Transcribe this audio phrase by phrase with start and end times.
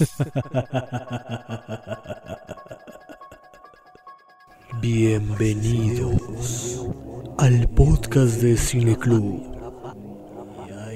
[4.80, 6.86] Bienvenidos
[7.36, 9.42] al podcast de Cineclub.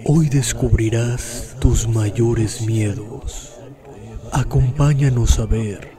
[0.06, 3.52] Hoy descubrirás tus mayores miedos.
[4.32, 5.90] Acompáñanos a ver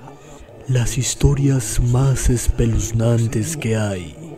[0.67, 4.35] las historias más espeluznantes que hay.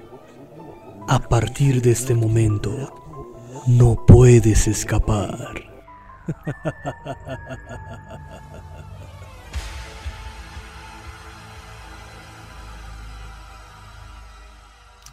[1.08, 2.94] A partir de este momento,
[3.66, 5.77] no puedes escapar.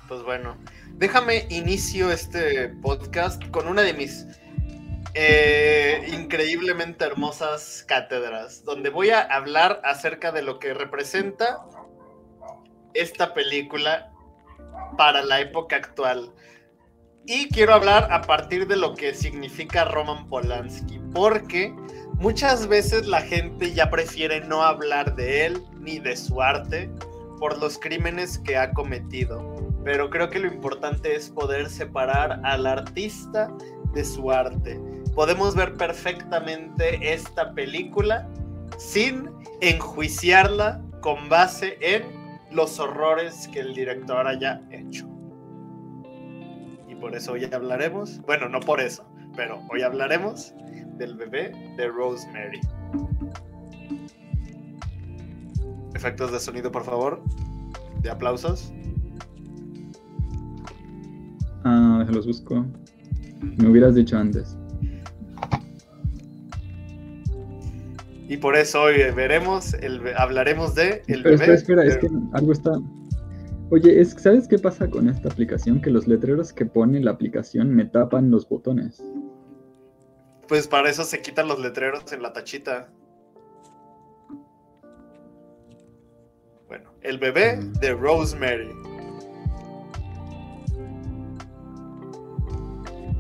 [0.07, 0.59] Pues bueno,
[0.93, 4.27] déjame inicio este podcast con una de mis
[5.15, 11.65] eh, increíblemente hermosas cátedras, donde voy a hablar acerca de lo que representa
[12.93, 14.13] esta película
[14.99, 16.35] para la época actual.
[17.27, 21.75] Y quiero hablar a partir de lo que significa Roman Polanski, porque
[22.19, 26.91] muchas veces la gente ya prefiere no hablar de él ni de su arte
[27.39, 29.43] por los crímenes que ha cometido.
[29.85, 33.51] Pero creo que lo importante es poder separar al artista
[33.95, 34.79] de su arte.
[35.15, 38.29] Podemos ver perfectamente esta película
[38.77, 39.31] sin
[39.63, 42.05] enjuiciarla con base en
[42.51, 44.61] los horrores que el director haya
[47.05, 49.05] por eso hoy hablaremos, bueno, no por eso,
[49.37, 50.55] pero hoy hablaremos
[50.97, 52.61] del bebé de Rosemary.
[55.95, 57.23] Efectos de sonido, por favor.
[58.01, 58.73] De aplausos.
[61.65, 62.65] Ah, los busco.
[63.59, 64.57] Me hubieras dicho antes.
[68.31, 71.53] Y por eso hoy veremos, el, hablaremos de el Pero bebé.
[71.55, 72.73] espera, espera, de- es que algo está.
[73.75, 75.81] Oye, es, ¿sabes qué pasa con esta aplicación?
[75.83, 79.03] Que los letreros que pone la aplicación me tapan los botones.
[80.47, 82.89] Pues para eso se quitan los letreros en la tachita.
[86.69, 88.71] Bueno, el bebé de Rosemary.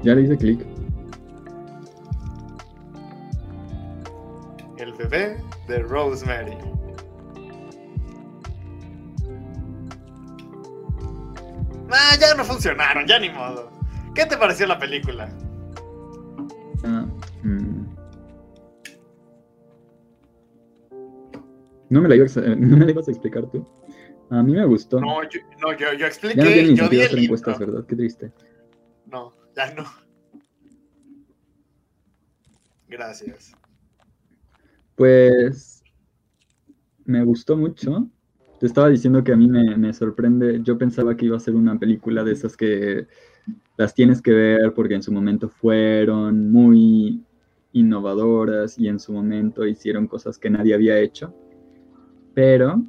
[0.04, 0.64] Ya le hice clic.
[4.78, 5.36] El bebé
[5.66, 6.73] de Rosemary.
[11.96, 13.70] Ah, ya no funcionaron, ya ni modo.
[14.14, 15.28] ¿Qué te pareció la película?
[16.84, 17.06] Ah,
[17.44, 17.84] mm.
[21.90, 23.64] No me la ibas a, no me la ibas a explicar tú.
[24.30, 25.00] A mí me gustó.
[25.00, 27.72] No, yo, no, yo, yo ya expliqué, no tiene yo di el hacer encuestas, intro.
[27.72, 27.86] ¿verdad?
[27.86, 28.32] Qué triste.
[29.06, 29.84] No, ya no.
[32.88, 33.52] Gracias.
[34.96, 35.82] Pues
[37.04, 38.08] me gustó mucho.
[38.58, 40.60] Te estaba diciendo que a mí me, sorprende.
[40.62, 43.06] Yo pensaba que iba a ser una película de esas que
[43.76, 47.22] las tienes que ver porque en su momento fueron muy
[47.72, 51.34] innovadoras y en su momento hicieron cosas que nadie había hecho.
[52.32, 52.82] Pero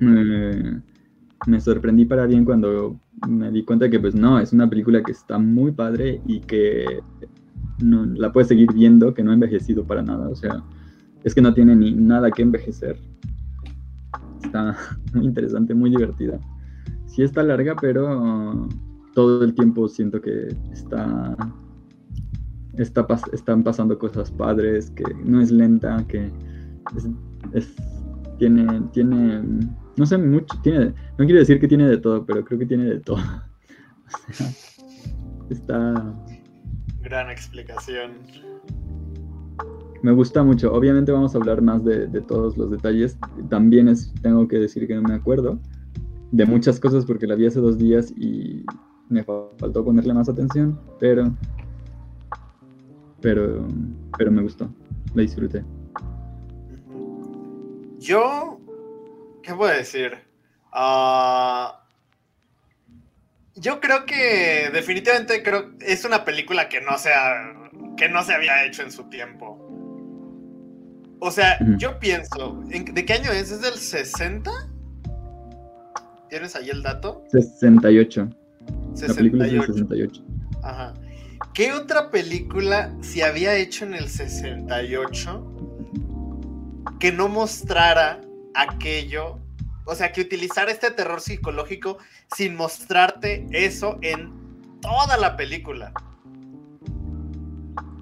[0.00, 0.80] eh,
[1.46, 5.12] me sorprendí para bien cuando me di cuenta que pues no, es una película que
[5.12, 7.00] está muy padre y que
[7.82, 10.28] no, la puedes seguir viendo, que no ha envejecido para nada.
[10.28, 10.62] O sea,
[11.24, 12.98] es que no tiene ni nada que envejecer.
[14.42, 14.76] Está
[15.14, 16.38] muy interesante, muy divertida.
[17.06, 18.68] Sí está larga, pero
[19.14, 21.34] todo el tiempo siento que está,
[22.74, 26.30] está están pasando cosas padres, que no es lenta, que
[27.52, 27.74] es-
[28.38, 29.42] tiene, tiene,
[29.96, 32.84] no sé mucho, tiene, no quiero decir que tiene de todo, pero creo que tiene
[32.84, 33.18] de todo.
[35.50, 36.14] Está,
[37.02, 38.12] Gran explicación.
[40.02, 40.72] Me gusta mucho.
[40.72, 43.16] Obviamente vamos a hablar más de, todos los detalles.
[43.48, 45.58] También es, tengo que decir que no me acuerdo
[46.30, 48.64] de muchas cosas porque la vi hace dos días y
[49.08, 51.32] me fa- faltó ponerle más atención, pero,
[53.20, 53.66] pero,
[54.16, 54.68] pero me gustó.
[55.14, 55.64] La disfruté.
[57.98, 58.60] Yo,
[59.42, 60.12] ¿qué puedo decir?
[60.72, 61.82] Ah,
[63.56, 68.34] yo creo que definitivamente creo es una película que no se ha- que no se
[68.34, 69.58] había hecho en su tiempo.
[71.20, 73.50] O sea, yo pienso, ¿en- ¿de qué año es?
[73.50, 74.50] ¿Es del 60?
[76.30, 77.24] ¿Tienes ahí el dato?
[77.32, 78.28] 68.
[79.08, 80.22] La película es del 68.
[80.22, 80.22] 68.
[80.62, 80.94] Ajá.
[81.54, 85.54] ¿Qué otra película se había hecho en el 68
[87.00, 88.20] que no mostrara
[88.54, 89.38] aquello?
[89.86, 91.98] O sea, que utilizara este terror psicológico
[92.36, 94.30] sin mostrarte eso en
[94.82, 95.92] toda la película.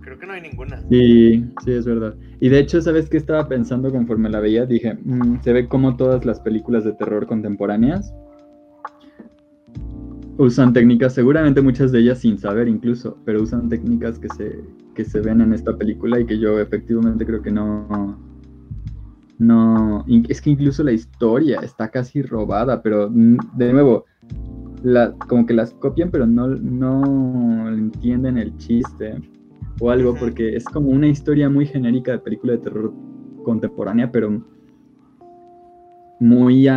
[0.03, 0.83] Creo que no hay ninguna.
[0.91, 2.15] Sí, sí, es verdad.
[2.41, 4.67] Y de hecho, ¿sabes qué estaba pensando conforme la veía?
[4.67, 8.13] Dije, "Mm, se ve como todas las películas de terror contemporáneas
[10.39, 15.05] usan técnicas, seguramente muchas de ellas sin saber incluso, pero usan técnicas que se, que
[15.05, 18.19] se ven en esta película y que yo efectivamente creo que no...
[19.39, 24.07] No, es que incluso la historia está casi robada, pero mm, de nuevo,
[24.83, 29.21] la, como que las copian, pero no, no entienden el chiste
[29.81, 32.93] o algo, porque es como una historia muy genérica de película de terror
[33.45, 34.43] contemporánea, pero
[36.21, 36.69] muy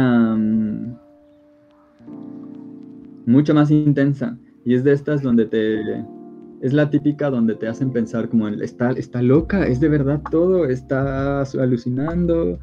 [3.25, 4.37] mucho más intensa.
[4.65, 6.05] Y es de estas donde te
[6.61, 10.65] es la típica donde te hacen pensar como está, está loca, es de verdad todo,
[10.65, 12.59] está alucinando,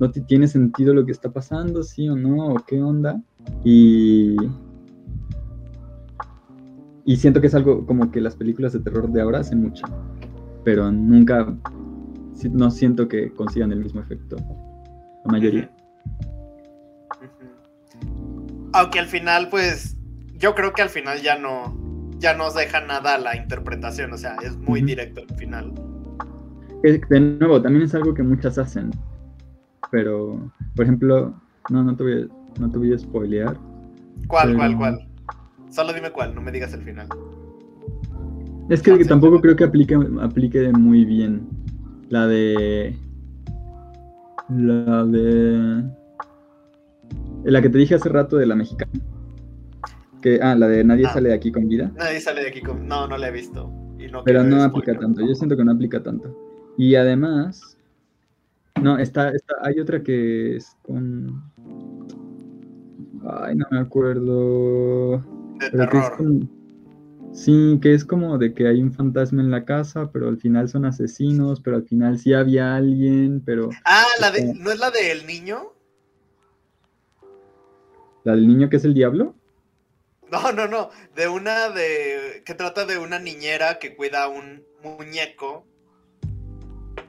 [0.00, 3.22] no te tiene sentido lo que está pasando, sí o no, o qué onda.
[3.62, 4.36] Y
[7.04, 9.84] y siento que es algo como que las películas de terror de ahora hacen mucho,
[10.64, 11.54] pero nunca,
[12.50, 14.36] no siento que consigan el mismo efecto,
[15.24, 15.70] la mayoría.
[18.72, 19.96] Aunque al final, pues,
[20.34, 21.76] yo creo que al final ya no,
[22.18, 25.72] ya nos deja nada la interpretación, o sea, es muy directo al final.
[26.82, 28.90] De nuevo, también es algo que muchas hacen,
[29.90, 31.34] pero, por ejemplo,
[31.70, 33.56] no, no te voy a, no te voy a spoilear.
[34.26, 35.13] ¿Cuál, cuál, cuál?
[35.74, 37.08] Solo dime cuál, no me digas el final.
[38.70, 41.48] Es que, tampoco creo que aplique, aplique muy bien.
[42.10, 42.96] La de.
[44.48, 45.82] La de.
[47.42, 48.92] La que te dije hace rato de la mexicana.
[50.22, 51.12] Que, ah, la de Nadie ah.
[51.12, 51.90] sale de aquí con vida.
[51.96, 52.86] Nadie sale de aquí con.
[52.86, 53.68] No, no la he visto.
[54.24, 55.26] Pero no aplica tanto.
[55.26, 56.38] Yo siento que no aplica tanto.
[56.78, 57.76] Y además.
[58.80, 61.42] No, está, está, hay otra que es con.
[63.26, 65.34] Ay, no me acuerdo
[67.32, 70.68] sí, que es como de que hay un fantasma en la casa, pero al final
[70.68, 73.70] son asesinos, pero al final sí había alguien, pero...
[73.84, 75.72] Ah, la de, ¿no es la del niño?
[78.24, 79.34] ¿La del niño que es el diablo?
[80.30, 82.42] No, no, no, de una de...
[82.44, 85.66] que trata de una niñera que cuida a un muñeco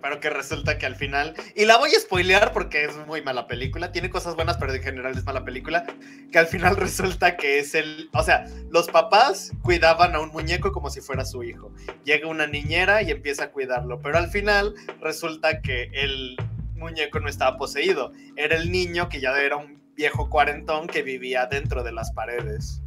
[0.01, 3.47] pero que resulta que al final, y la voy a spoilear porque es muy mala
[3.47, 5.85] película, tiene cosas buenas, pero en general es mala película,
[6.31, 10.71] que al final resulta que es el, o sea, los papás cuidaban a un muñeco
[10.71, 11.71] como si fuera su hijo.
[12.03, 16.37] Llega una niñera y empieza a cuidarlo, pero al final resulta que el
[16.75, 21.45] muñeco no estaba poseído, era el niño que ya era un viejo cuarentón que vivía
[21.45, 22.81] dentro de las paredes.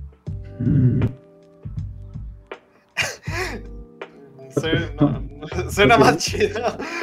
[5.70, 6.60] Suena, más chido.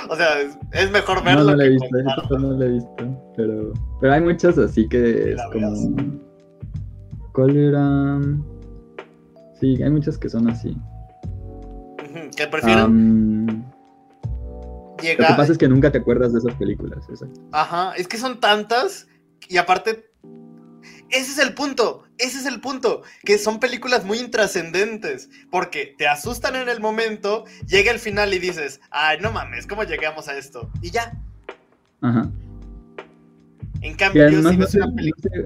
[0.09, 0.41] O sea,
[0.71, 1.43] es, mejor verlo.
[1.43, 3.33] No, no he visto, no lo he visto.
[3.35, 6.21] Pero, pero hay muchas así que es como.
[7.33, 8.19] ¿Cuál era?
[9.59, 10.77] Sí, hay muchas que son así.
[12.35, 13.65] ¿Qué prefieren?
[14.97, 17.05] Lo que pasa es que nunca te acuerdas de esas películas.
[17.51, 19.07] Ajá, es que son tantas
[19.47, 20.05] y aparte
[21.09, 26.07] ese es el punto, ese es el punto, que son películas muy intrascendentes, porque te
[26.07, 30.37] asustan en el momento, llega el final y dices, ay, no mames, ¿cómo llegamos a
[30.37, 30.69] esto?
[30.81, 31.13] Y ya.
[32.01, 32.29] Ajá.
[33.81, 34.79] En cambio, yo no, sé,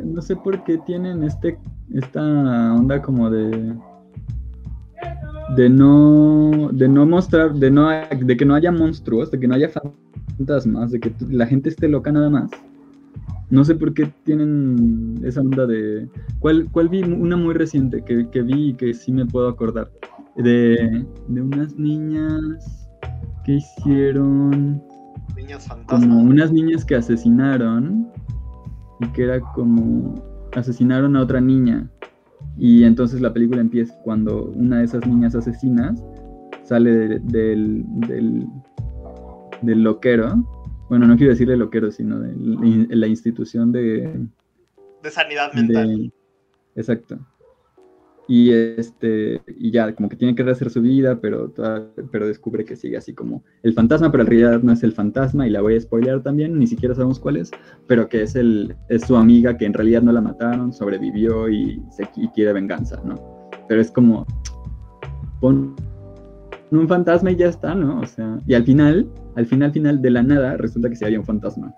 [0.03, 1.57] no, sé, por qué tienen este,
[1.93, 3.75] esta onda como de
[5.55, 9.55] de no de no mostrar de no de que no haya monstruos de que no
[9.55, 9.69] haya
[10.37, 12.51] fantasmas de que la gente esté loca nada más
[13.49, 16.07] no sé por qué tienen esa onda de...
[16.39, 17.01] ¿Cuál, cuál vi?
[17.01, 19.89] Una muy reciente que, que, vi y que sí me puedo acordar.
[20.35, 22.87] De, de unas niñas
[23.45, 24.81] que hicieron...
[25.35, 26.07] Niñas fantasmas.
[26.07, 28.07] Como unas niñas que asesinaron
[28.99, 30.15] y que era como...
[30.55, 31.89] Asesinaron a otra niña.
[32.57, 36.03] Y entonces la película empieza cuando una de esas niñas asesinas
[36.63, 38.47] sale del, del,
[39.63, 40.58] del loquero
[40.89, 44.27] bueno, no quiero decirle loquero, sino de la institución de...
[45.01, 46.11] De sanidad mental.
[46.75, 47.19] exacto.
[48.27, 51.51] Y este, y ya, como que tiene que rehacer su vida, pero,
[52.11, 55.47] pero descubre que sigue así como el fantasma, pero en realidad no es el fantasma,
[55.47, 57.49] y la voy a spoilear también, ni siquiera sabemos cuál es,
[57.87, 61.81] pero que es el, es su amiga que en realidad no la mataron, sobrevivió y,
[61.89, 63.49] se, y quiere venganza, ¿no?
[63.67, 64.27] Pero es como,
[65.41, 65.75] pon
[66.69, 67.99] un fantasma y ya está, ¿no?
[67.99, 71.19] O sea, y al final, al final, final de la nada, resulta que sí había
[71.19, 71.73] un fantasma.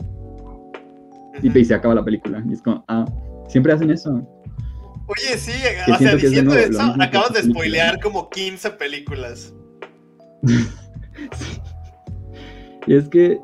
[1.41, 2.43] Y, se acaba la película.
[2.47, 3.05] Y es como, ah,
[3.47, 4.27] siempre hacen eso.
[5.07, 5.51] Oye, sí,
[5.91, 9.53] o sea, diciendo eso, acabas de spoilear como 15 películas.
[12.87, 13.39] Y es que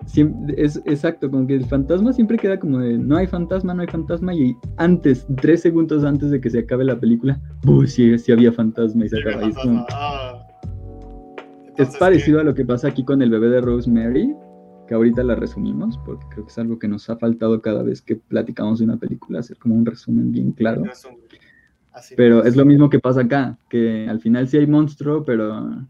[0.56, 3.88] es exacto, como que el fantasma siempre queda como de no hay fantasma, no hay
[3.88, 7.40] fantasma, y antes, tres segundos antes de que se acabe la película,
[7.86, 9.44] sí, sí había fantasma y se acaba.
[9.44, 9.56] Y es
[12.00, 14.36] parecido a lo que pasa aquí con el bebé de Rosemary,
[14.88, 18.02] que ahorita la resumimos, porque creo que es algo que nos ha faltado cada vez
[18.02, 20.84] que platicamos de una película, hacer como un resumen bien claro.
[21.92, 22.48] Así Pero es.
[22.50, 25.86] es lo mismo que pasa acá, que al final sí hay monstruo, pero,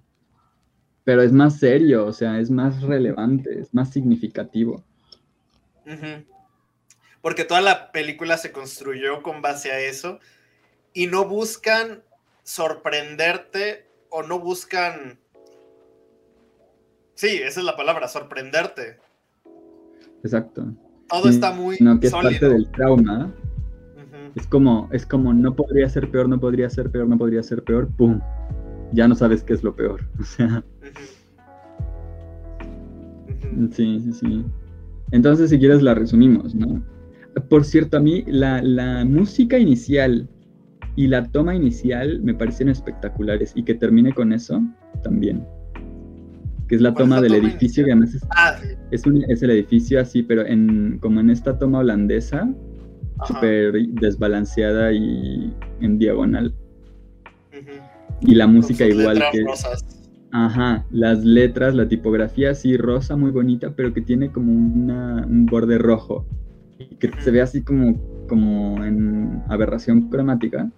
[1.04, 4.84] pero es más serio, o sea, es más relevante, es más significativo.
[7.22, 10.20] Porque toda la película se construyó con base a eso
[10.94, 12.04] y no buscan
[12.44, 15.20] sorprenderte o no buscan...
[17.18, 18.98] Sí, esa es la palabra, sorprenderte.
[20.24, 20.68] Exacto.
[21.10, 22.30] Todo Sí, está muy sino que es sólido.
[22.32, 23.34] parte del trauma.
[24.36, 27.64] Es como, es como no podría ser peor, no podría ser peor, no podría ser
[27.64, 28.20] peor, ¡pum!
[28.94, 30.08] Ya no sabes qué es lo peor.
[30.20, 30.64] O sea,
[33.72, 34.46] sí, sí, sí.
[35.10, 36.84] Entonces, si quieres, la resumimos, ¿no?
[37.50, 40.30] Por cierto, a mí la, la música inicial
[40.96, 44.62] y la toma inicial me parecieron espectaculares y que termine con eso
[45.02, 45.44] también.
[46.68, 48.56] Que es la ¿Cuál es toma del toma edificio, que además es, Ah,
[48.92, 52.50] es, un- es el edificio así, pero en, como en esta toma holandesa,
[53.26, 56.54] súper desbalanceada y en diagonal.
[58.22, 59.44] Y la música igual que...
[59.44, 59.86] rosas.
[60.32, 65.46] Ajá, las letras, la tipografía así rosa, muy bonita, pero que tiene como una- un
[65.46, 66.26] borde rojo.
[66.80, 67.98] Y que se ve así como,
[68.28, 70.70] como en aberración cromática.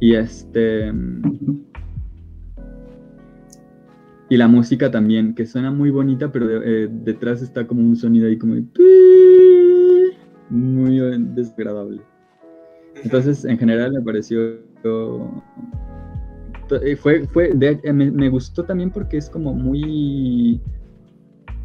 [0.00, 0.90] Y este...
[4.32, 7.94] Y la música también, que suena muy bonita, pero de- eh, detrás está como un
[7.96, 8.54] sonido ahí como...
[8.54, 8.64] de
[10.48, 12.00] Muy eh, desagradable.
[13.04, 14.40] Entonces, en general me pareció.
[14.42, 14.56] eh,
[16.96, 20.62] Fue, fue, de- me, me gustó también porque es como muy.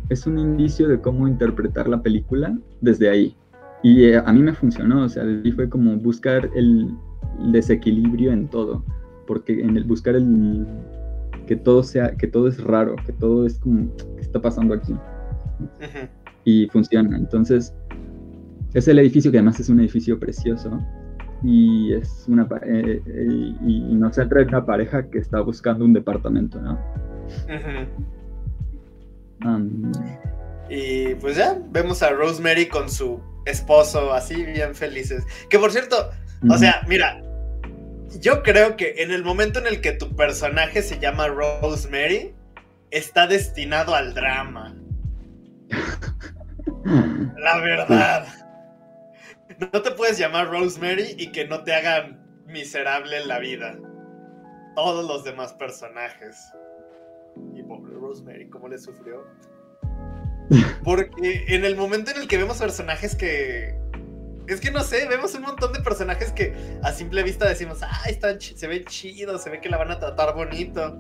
[0.10, 3.34] Es un indicio de cómo interpretar la película desde ahí.
[3.82, 6.90] Y eh, a mí me funcionó, o sea, ahí fue como buscar el,
[7.46, 8.84] el desequilibrio en todo.
[9.26, 10.68] Porque en el buscar el.
[11.48, 13.96] Que todo sea, que todo es raro, que todo es como.
[13.96, 14.94] ¿qué está pasando aquí?
[16.44, 17.18] Y funciona.
[17.18, 17.74] Entonces,
[18.74, 20.80] es el edificio que además es un edificio precioso
[21.44, 25.94] y es una eh, eh, y nos centra en una pareja que está buscando un
[25.94, 26.80] departamento, ¿no?
[29.42, 29.92] Am,
[30.70, 35.26] Y pues ya, vemos a Rosemary con su esposo, así bien felices.
[35.50, 35.96] Que por cierto,
[36.50, 37.22] o sea, mira,
[38.20, 42.34] yo creo que en el momento en el que tu personaje se llama Rosemary,
[42.92, 44.76] está destinado al drama.
[47.38, 48.28] La verdad.
[49.60, 53.78] No te puedes llamar Rosemary y que no te hagan miserable en la vida.
[54.76, 56.38] Todos los demás personajes.
[57.54, 59.26] Y pobre Rosemary, ¿cómo le sufrió?
[60.84, 63.77] Porque en el momento en el que vemos personajes que.
[64.48, 68.04] Es que no sé, vemos un montón de personajes que a simple vista decimos, ah,
[68.08, 70.98] están se ven chidos, se ve que la van a tratar bonito.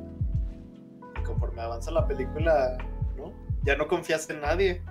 [1.19, 2.77] Y conforme avanza la película,
[3.15, 3.33] ¿no?
[3.63, 4.81] Ya no confías en nadie.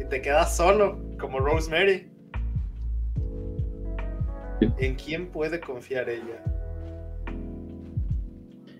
[0.00, 2.10] Y te quedas solo, como Rosemary.
[4.60, 6.42] ¿En quién puede confiar ella?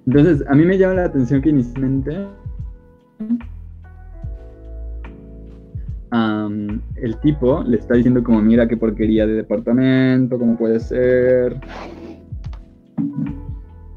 [0.06, 2.26] Entonces, a mí me llama la atención que inicialmente
[6.10, 11.60] am, el tipo le está diciendo como, mira qué porquería de departamento, cómo puede ser.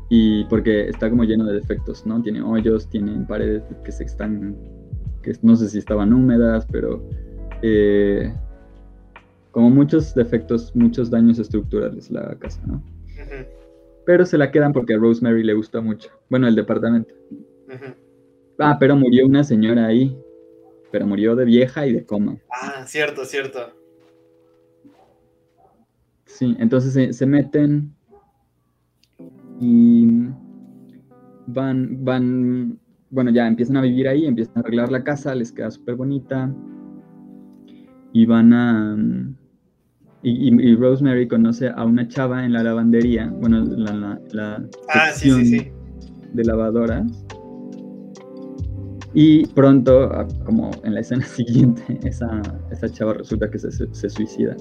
[0.09, 2.21] Y porque está como lleno de defectos, ¿no?
[2.21, 4.57] Tiene hoyos, tiene paredes que se están,
[5.23, 7.01] que no sé si estaban húmedas, pero
[7.61, 8.33] eh,
[9.51, 12.83] como muchos defectos, muchos daños estructurales la casa, ¿no?
[14.05, 16.09] Pero se la quedan porque a Rosemary le gusta mucho.
[16.29, 17.13] Bueno, el departamento.
[18.57, 20.17] Ah, pero murió una señora ahí.
[20.91, 22.37] Pero murió de vieja y de coma.
[22.51, 23.71] Ah, cierto, cierto.
[26.25, 27.93] Sí, entonces se, se meten
[29.59, 30.07] y
[31.47, 32.79] van, van,
[33.09, 36.53] bueno, ya empiezan a vivir ahí, empiezan a arreglar la casa, les queda súper bonita.
[38.13, 38.97] Y van a...
[40.23, 45.31] Y, Rosemary conoce a una chava en la lavandería, bueno, la, la, la Ah, sí,
[45.31, 45.71] sí, sí.
[46.33, 47.20] de lavadoras.
[49.13, 50.09] Y pronto,
[50.45, 52.41] como en la escena siguiente, esa,
[52.71, 54.55] esa chava resulta que se, se- suicida.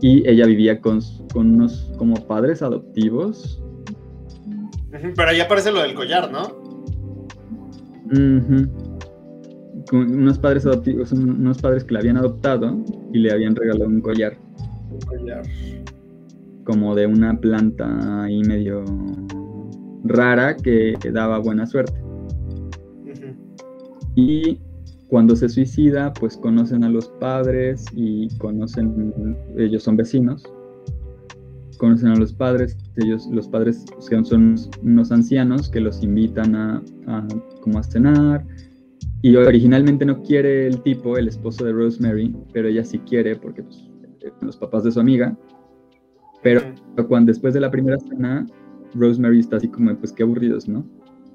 [0.00, 1.00] Y ella vivía con,
[1.32, 3.62] con unos como padres adoptivos.
[4.90, 6.42] Pero ahí aparece lo del collar, ¿no?
[9.90, 12.76] Con unos padres adoptivos, un- unos padres que la habían adoptado
[13.12, 14.36] y le habían regalado un collar
[14.90, 15.42] Un collar.
[16.64, 18.84] como de una planta ahí medio
[20.04, 21.98] rara que daba buena suerte.
[24.18, 24.58] Y
[25.06, 30.42] cuando se suicida, pues conocen a los padres y conocen, ellos son vecinos,
[31.78, 37.28] conocen a los padres, ellos, los padres son, unos- ancianos que los invitan a, a
[37.60, 38.44] como a cenar.
[39.22, 43.62] Y originalmente no quiere el tipo, el esposo de Rosemary, pero ella sí quiere porque
[43.62, 43.88] pues,
[44.40, 45.38] los papás de su amiga.
[46.42, 46.60] Pero
[47.08, 48.44] cuando después de la primera cena,
[48.94, 50.84] Rosemary está así como, pues qué aburridos, ¿no?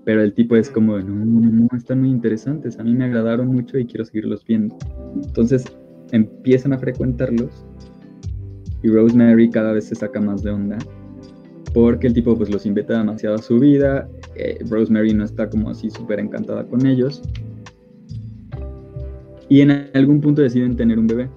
[0.05, 3.47] Pero el tipo es como, no, no, no, están muy interesantes, a mí me agradaron
[3.47, 4.77] mucho y quiero seguirlos viendo.
[5.15, 5.65] Entonces
[6.11, 7.65] empiezan a frecuentarlos
[8.83, 10.77] y Rosemary cada vez se saca más de onda
[11.73, 15.69] porque el tipo pues los invita demasiado a su vida, eh, Rosemary no está como
[15.69, 17.23] así súper encantada con ellos
[19.49, 21.29] y en algún punto deciden tener un bebé.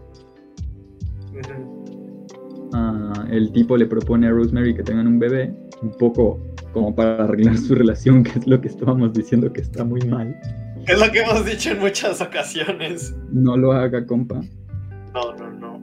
[2.73, 6.41] Ah, el tipo le propone a Rosemary que tengan un bebé, un poco
[6.77, 10.39] como para arreglar su relación, que es lo que estábamos diciendo que está muy mal.
[10.87, 13.17] Es lo que hemos dicho en muchas ocasiones.
[13.33, 14.43] No lo haga, compa.
[15.15, 15.83] No, no, no.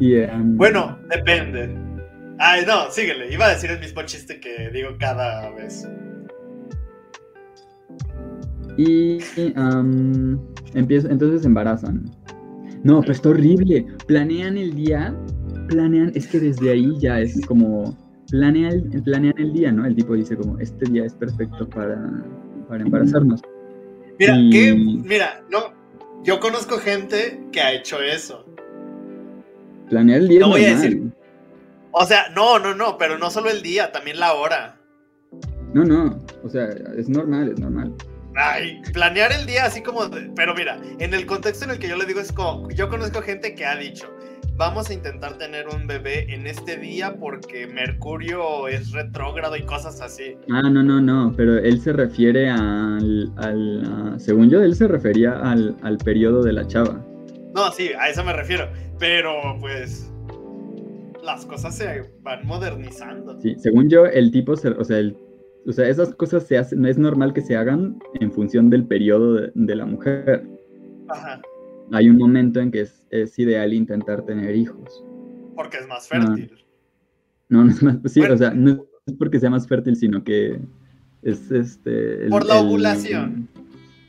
[0.00, 1.72] Em, bueno, depende.
[2.40, 3.32] Ay, no, síguele.
[3.32, 5.88] Iba a decir el mismo chiste que digo cada vez.
[8.76, 9.18] Y
[10.74, 12.10] empieza, entonces se embarazan.
[12.82, 13.86] No, pero está horrible.
[14.08, 15.16] Planean el día,
[15.68, 17.96] planean, es que desde ahí ya es como
[18.30, 19.86] planean, planean el día, ¿no?
[19.86, 21.98] El tipo dice como, este día es perfecto para,
[22.68, 23.42] para embarazarnos.
[24.18, 24.74] Mira, ¿qué?
[24.74, 25.72] Mira, no,
[26.22, 28.44] yo conozco gente que ha hecho eso.
[29.88, 30.40] Planear el día.
[30.40, 31.12] No voy a decir.
[31.92, 34.78] O sea, no, no, no, pero no solo el día, también la hora.
[35.72, 37.94] No, no, o sea, es normal, es normal.
[38.34, 41.96] Ay, planear el día así como, pero mira, en el contexto en el que yo
[41.96, 44.08] le digo es como, yo conozco gente que ha dicho,
[44.58, 50.02] vamos a intentar tener un bebé en este día porque Mercurio es retrógrado y cosas
[50.02, 50.36] así.
[50.50, 55.32] Ah, no, no, no, pero él se refiere al, al según yo, él se refería
[55.38, 57.00] al, al periodo de la chava.
[57.54, 60.12] No, sí, a eso me refiero, pero pues
[61.22, 63.40] las cosas se van modernizando.
[63.40, 65.16] Sí, según yo, el tipo, o sea, el,
[65.66, 68.84] o sea, esas cosas se hacen, no es normal que se hagan en función del
[68.84, 70.42] periodo de, de la mujer.
[71.08, 71.40] Ajá
[71.92, 75.04] hay un momento en que es, ideal intentar tener hijos.
[75.54, 76.52] Porque es más fértil.
[77.48, 80.60] No, no es más, sí, o sea, no es porque sea más fértil, sino que
[81.22, 82.28] es este...
[82.28, 83.48] Por la ovulación.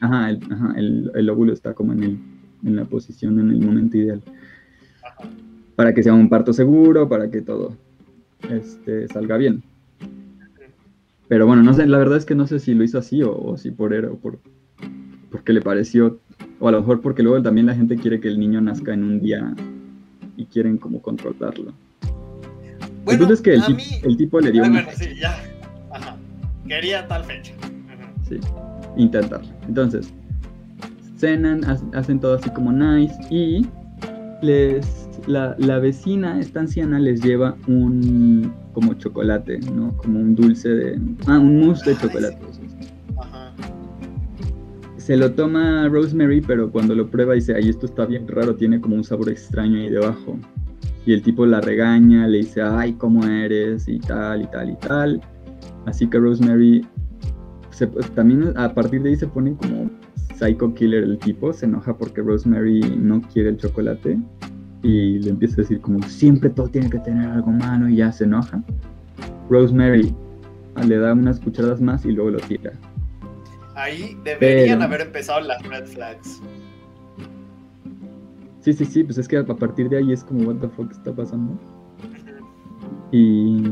[0.01, 2.19] ajá, el, ajá el, óvulo está como en, el,
[2.65, 4.21] en la posición, en el momento ideal.
[5.03, 5.29] Ajá.
[5.75, 7.77] Para que sea un parto seguro, para que todo
[8.49, 9.63] este, salga bien.
[11.27, 13.37] Pero bueno, no sé, la verdad es que no sé si lo hizo así o,
[13.37, 14.39] o si por era o por
[15.31, 16.19] porque le pareció
[16.59, 19.03] o a lo mejor porque luego también la gente quiere que el niño nazca en
[19.03, 19.53] un día
[20.35, 21.73] y quieren como controlarlo.
[23.05, 23.53] Bueno, Entonces que
[24.07, 24.63] el, tipo le dio...
[24.65, 25.41] Ah, bueno, sí, ya.
[25.91, 26.17] Ajá.
[26.67, 27.53] Quería tal fecha.
[28.27, 28.39] Sí,
[28.97, 29.49] intentarlo.
[29.67, 30.13] Entonces,
[31.17, 33.65] cenan, hacen todo así como nice y
[34.41, 35.07] les...
[35.27, 39.95] La, la vecina, esta anciana, les lleva un como chocolate, ¿no?
[39.97, 40.99] Como un dulce de...
[41.27, 42.37] Ah, un mousse de chocolate
[45.09, 48.79] se lo toma Rosemary, pero cuando lo prueba dice, ay, esto está bien raro, tiene
[48.79, 50.37] como un sabor extraño ahí debajo.
[51.03, 53.87] Y el tipo la regaña, le dice, ay, ¿cómo eres?
[53.87, 55.21] Y tal, y tal, y tal.
[55.87, 56.85] Así que Rosemary,
[57.91, 59.89] pues, también a partir de ahí se pone como
[60.35, 64.15] psycho killer el tipo, se enoja porque Rosemary no quiere el chocolate
[64.83, 68.11] y le empieza a decir como, siempre todo tiene que tener algo malo y ya
[68.11, 68.63] se enoja.
[69.49, 70.13] Rosemary
[70.87, 72.73] le da unas cucharadas más y luego lo tira.
[73.79, 76.41] Ahí deberían haber empezado las red flags.
[78.59, 80.91] Sí, sí, sí, pues es que a partir de ahí es como, what the fuck
[80.91, 81.57] está pasando.
[83.13, 83.63] Y.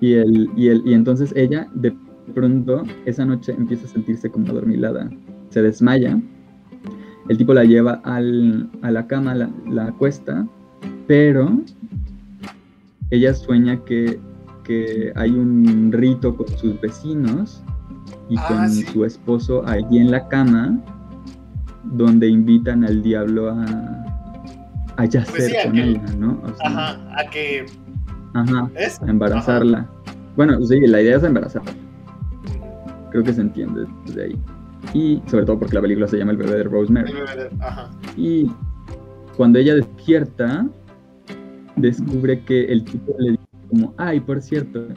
[0.00, 1.94] Y, el, y, el, y entonces ella, de
[2.34, 5.10] pronto, esa noche empieza a sentirse como adormilada.
[5.50, 6.18] Se desmaya.
[7.28, 10.46] El tipo la lleva al, a la cama, la, la acuesta,
[11.06, 11.58] pero
[13.10, 14.18] ella sueña que,
[14.64, 17.62] que hay un rito con sus vecinos
[18.28, 20.78] y ah, con su esposo allí en la cama,
[21.84, 23.64] donde invitan al diablo a,
[24.96, 26.42] a yacer pues con ella, ¿no?
[26.64, 27.66] ajá, a que...
[28.34, 28.68] Ajá,
[29.00, 29.88] a embarazarla.
[30.36, 31.72] Bueno, sí, la idea es embarazarla.
[33.10, 34.38] Creo que se entiende desde ahí.
[34.92, 37.12] Y sobre todo porque la película se llama El bebé de Rosemary.
[37.60, 37.90] Ajá.
[38.16, 38.50] Y
[39.36, 40.66] cuando ella despierta,
[41.76, 44.88] descubre que el tipo le dice como, ay, por cierto,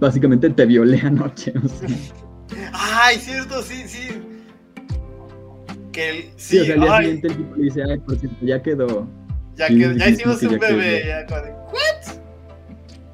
[0.00, 1.52] básicamente te violé anoche.
[1.62, 1.88] O sea.
[2.72, 4.08] Ay, cierto, sí, sí.
[5.92, 8.46] Que el, sí, o sea, al día siguiente el tipo le dice, ay, por cierto,
[8.46, 9.08] ya quedó.
[9.56, 12.14] Ya, quedó, ya hicimos un bebé, ya, ¿what?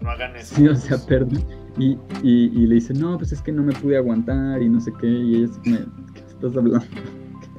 [0.00, 0.54] No hagan eso.
[0.56, 1.44] Sí, o sea, perdón.
[1.78, 4.80] Y, y, y, le dice, no, pues es que no me pude aguantar y no
[4.80, 5.08] sé qué.
[5.08, 5.78] Y ella me,
[6.12, 6.86] ¿qué estás hablando?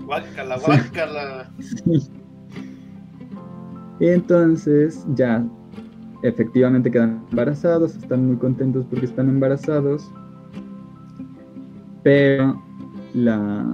[0.05, 1.51] Guácala, guácala.
[1.59, 2.09] Sí.
[3.99, 5.45] Entonces ya
[6.27, 10.09] efectivamente quedan embarazados, están muy contentos porque están embarazados,
[12.03, 12.61] pero
[13.13, 13.65] la,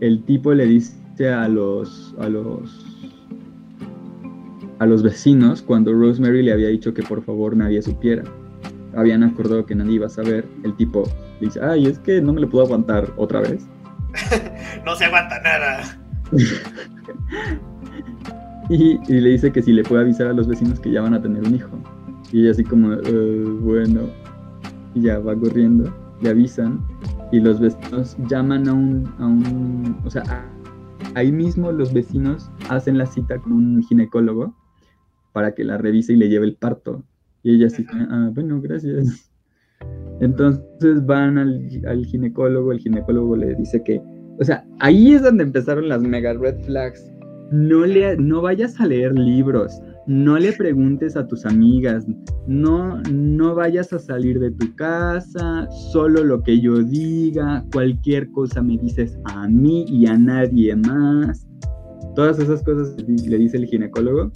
[0.00, 3.08] el tipo le dice a los, a los,
[4.78, 8.24] a los vecinos cuando Rosemary le había dicho que por favor nadie supiera.
[8.96, 10.46] Habían acordado que nadie iba a saber.
[10.62, 11.02] El tipo
[11.40, 13.66] dice, ay, es que no me lo puedo aguantar otra vez.
[14.84, 15.98] no se aguanta nada.
[18.68, 21.22] y, le dice que si le puede avisar a los vecinos que ya van a
[21.22, 21.78] tener un hijo.
[22.32, 24.02] Y ella así como, eh, bueno,
[24.94, 26.80] y ya va corriendo, le avisan
[27.32, 30.22] y los vecinos llaman a un, a un o sea,
[31.14, 34.54] ahí mismo los vecinos hacen la cita con un ginecólogo
[35.32, 37.04] para que la revise y le lleve el parto.
[37.42, 39.30] Y ella así, ah, bueno, gracias.
[40.20, 44.00] Entonces van al, al, ginecólogo, el ginecólogo le dice que,
[44.38, 47.04] o sea, ahí es donde empezaron las mega red flags.
[47.50, 52.06] No, le, no vayas a leer libros, no le preguntes a tus amigas,
[52.46, 58.62] no, no vayas a salir de tu casa, solo lo que yo diga, cualquier cosa
[58.62, 61.46] me dices a mí y a nadie más.
[62.14, 64.30] Todas esas cosas le dice el ginecólogo.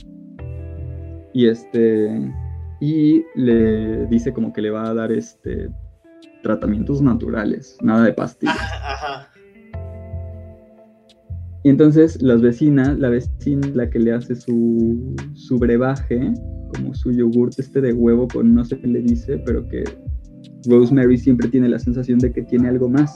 [1.34, 2.32] Y este
[2.80, 5.68] y le dice como que le va a dar este
[6.42, 8.56] tratamientos naturales, nada de pastillas.
[8.82, 9.27] Ajá.
[11.68, 16.32] Y entonces las vecinas, la vecina la que le hace su, su brebaje,
[16.72, 19.84] como su yogurt este de huevo con no sé qué le dice, pero que
[20.66, 23.14] Rosemary siempre tiene la sensación de que tiene algo más.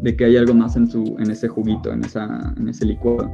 [0.00, 3.28] De que hay algo más en, su, en ese juguito, en, esa, en ese licuado.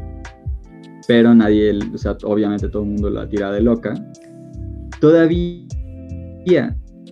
[1.06, 3.92] Pero nadie, o sea, obviamente todo el mundo la tira de loca.
[4.98, 5.66] Todavía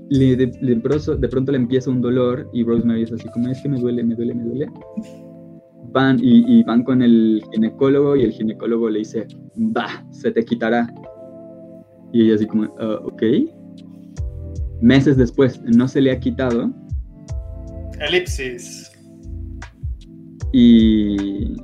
[0.08, 3.68] le, de, de, pronto le empieza un dolor y Rosemary es así como es que
[3.68, 4.66] me duele, me duele, me duele
[5.92, 9.26] van y, van con el ginecólogo y el ginecólogo le dice,
[9.56, 10.92] va, se te quitará.
[12.12, 13.22] Y ella así como, ah, ok.
[14.80, 16.70] Meses después, no se le ha quitado.
[18.00, 18.90] Elipsis.
[20.52, 21.54] Y,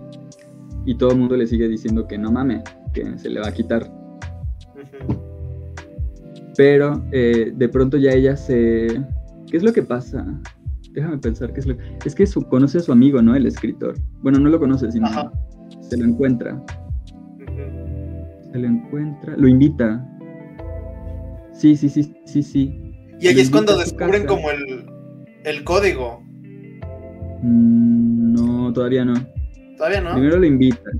[0.85, 2.63] y todo el mundo le sigue diciendo que no mame,
[2.93, 3.91] que se le va a quitar.
[6.57, 9.03] Pero eh, de pronto ya ella se...
[9.51, 10.27] ¿Qué es lo que pasa?
[10.97, 13.37] Déjame pensar qué es lo Es que su, conoce a su amigo, ¿no?
[13.37, 13.95] El escritor.
[14.23, 15.07] Bueno, no lo conoce, sino
[15.81, 16.61] se lo encuentra.
[18.51, 20.05] Se lo encuentra, lo invita.
[21.53, 22.93] Sí, sí, sí, sí, sí.
[23.21, 24.87] Y ahí es cuando descubren como el,
[25.45, 26.23] el código.
[27.43, 29.15] Mm, no, todavía no.
[29.77, 30.15] Todavía no.
[30.15, 30.91] Primero lo invita.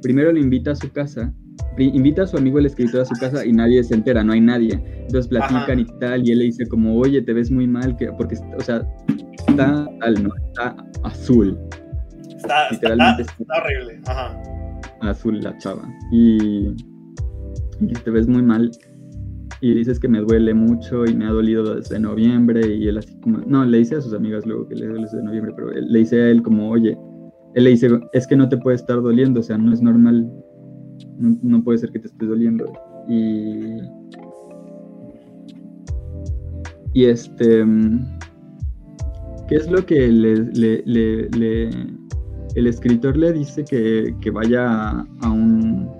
[0.00, 1.34] Primero lo invita a su casa
[1.78, 4.40] invita a su amigo el escritor a su casa y nadie se entera, no hay
[4.40, 4.80] nadie.
[5.02, 8.12] Entonces platican y tal, y él le dice como, oye, te ves muy mal, que,
[8.12, 8.86] porque, o sea,
[9.48, 10.30] está tal, ¿no?
[10.48, 11.58] Está azul.
[12.36, 14.40] Está, Literalmente está, horrible, Ajá.
[15.00, 15.88] Azul la chava.
[16.12, 16.68] Y,
[17.80, 18.70] y te ves muy mal.
[19.62, 22.66] Y dices que me duele mucho y me ha dolido desde noviembre.
[22.66, 25.22] Y él así como, no, le dice a sus amigas luego que le duele desde
[25.22, 26.96] noviembre, pero le dice a él como, oye,
[27.54, 30.30] él le dice, es que no te puede estar doliendo, o sea, no es normal
[31.20, 32.72] no, puede ser que te esté doliendo.
[33.08, 33.78] Y,
[36.94, 37.64] y este,
[39.48, 40.26] ¿qué es lo que el
[42.66, 45.90] escritor le dice que, vaya a un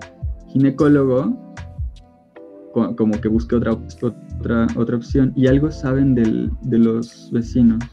[0.49, 1.39] ginecólogo?
[2.73, 7.83] como que busque otra, otra, otra opción y algo saben de los vecinos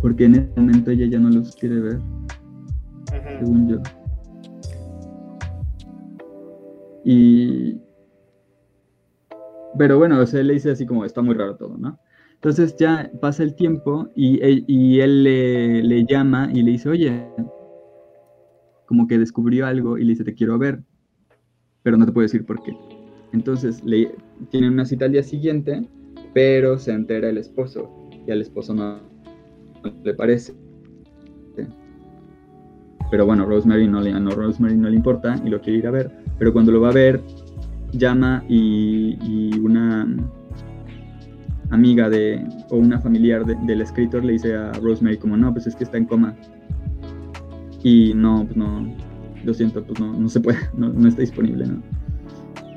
[0.00, 2.00] porque en ese momento ella ya no los quiere ver
[3.38, 3.82] según yo
[7.10, 7.80] y...
[9.78, 11.98] Pero bueno, él le dice así como, está muy raro todo, ¿no?
[12.34, 17.26] Entonces ya pasa el tiempo y, él, le, llama y le dice, oye,
[18.84, 20.82] como que descubrió algo y le dice, te quiero ver,
[21.82, 22.76] pero no te puedo decir por qué.
[23.32, 24.14] Entonces le,
[24.50, 25.88] tienen una cita al día siguiente,
[26.34, 27.90] pero se entera el esposo
[28.26, 29.00] y al esposo no,
[30.04, 30.52] le parece.
[33.10, 35.90] Pero bueno, Rosemary no le, no, Rosemary no le importa y lo quiere ir a
[35.90, 37.22] ver pero cuando lo va a ver,
[37.92, 40.06] llama y, una
[41.70, 45.76] amiga de, o una familiar del escritor le dice a Rosemary como, no, pues es
[45.76, 46.34] que está en coma.
[47.82, 48.94] Y no, pues no,
[49.44, 51.82] lo siento, pues no, no se puede, no, no está disponible, ¿no?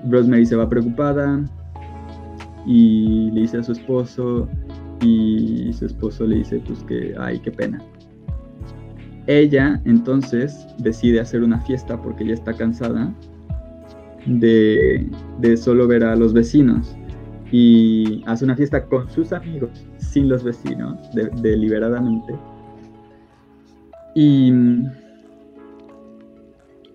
[0.10, 1.44] Rosemary se va preocupada
[2.66, 4.48] y le dice a su esposo
[5.02, 7.82] y su esposo le dice pues que, ay, qué pena.
[9.28, 13.14] Ella entonces decide hacer una fiesta porque ya está cansada
[14.26, 15.08] de,
[15.58, 16.96] solo ver a los vecinos
[17.52, 20.98] y hace una fiesta con sus amigos, sin los vecinos,
[21.42, 22.34] deliberadamente.
[24.16, 24.54] Y,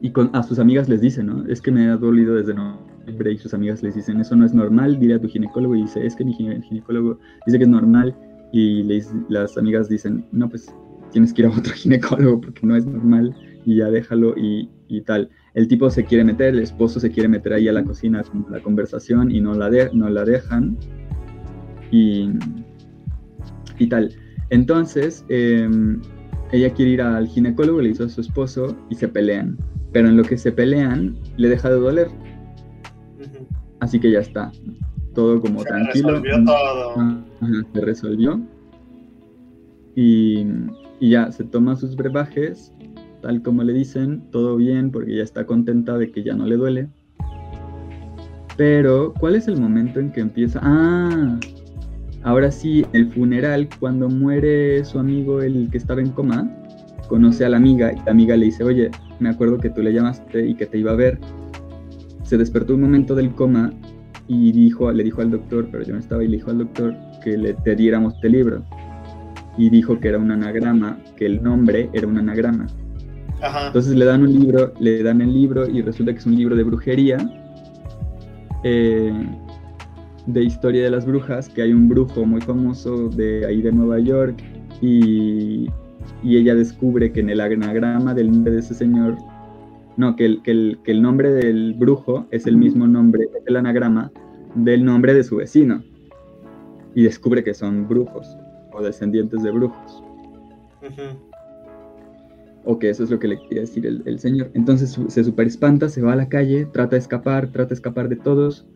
[0.01, 1.47] y con, a sus amigas les dice, ¿no?
[1.47, 4.55] Es que me ha dolido desde noviembre y sus amigas les dicen, eso no es
[4.55, 8.17] normal, dile a tu ginecólogo y dice, es que mi ginecólogo dice que es normal
[8.53, 8.83] y
[9.29, 10.73] las amigas dicen, no, pues
[11.11, 13.35] tienes que ir a otro ginecólogo porque no es normal
[13.65, 15.29] y ya déjalo y, y tal.
[15.57, 18.45] El tipo se quiere meter, el esposo se quiere meter ahí a la cocina con
[18.51, 20.77] la conversación y no la, de, no la dejan.
[21.91, 22.29] Y,
[23.79, 24.15] y tal.
[24.51, 26.03] Entonces, em,
[26.53, 29.57] ella quiere ir al ginecólogo, le hizo a su esposo y se pelean.
[29.93, 32.09] Pero en lo que se pelean, le deja de doler.
[33.81, 34.53] Así que ya está.
[35.15, 36.21] Todo como tranquilo.
[36.21, 37.25] Resolvió todo.
[37.73, 38.41] se resolvió.
[39.95, 40.47] Y,
[41.01, 42.75] y ya se toma sus brebajes
[43.27, 46.55] tal como le dicen, todo bien porque ya está contenta de que ya no le
[46.55, 46.89] duele.
[48.57, 50.61] Pero, ¿cuál es el momento en que empieza?
[50.63, 51.37] Ah,
[52.23, 56.49] ahora sí, el funeral, cuando muere su amigo, el que estaba en coma,
[57.09, 59.93] conoce a la amiga y la amiga le dice, oye, me acuerdo que tú le
[59.93, 61.19] llamaste y que te iba a ver.
[62.23, 63.73] Se despertó un momento del coma
[64.29, 66.95] y dijo, le dijo al doctor, pero yo no estaba, y le dijo al doctor
[67.25, 68.63] que le te diéramos este libro.
[69.59, 72.69] Y dijo que era un anagrama, que el nombre era un anagrama.
[73.43, 76.57] Entonces le dan un libro, le dan el libro y resulta que es un libro
[76.57, 77.19] de brujería,
[78.65, 79.13] eh,
[80.27, 83.99] de historia de las brujas, que hay un brujo muy famoso de ahí de Nueva
[83.99, 84.43] York
[84.81, 85.69] y,
[86.25, 89.17] ella descubre que en el anagrama del nombre de ese señor,
[89.97, 93.57] no, que el, que el, que el nombre del brujo es el mismo nombre, el
[93.57, 94.11] anagrama
[94.55, 95.85] del nombre de su vecino.
[96.95, 98.37] Y descubre que son brujos
[98.73, 100.03] o descendientes de brujos
[102.67, 104.51] o que eso es lo que le quería decir el, señor.
[104.55, 108.09] Entonces se super espanta, se va a la calle, trata de escapar, trata de escapar
[108.09, 108.67] de todos,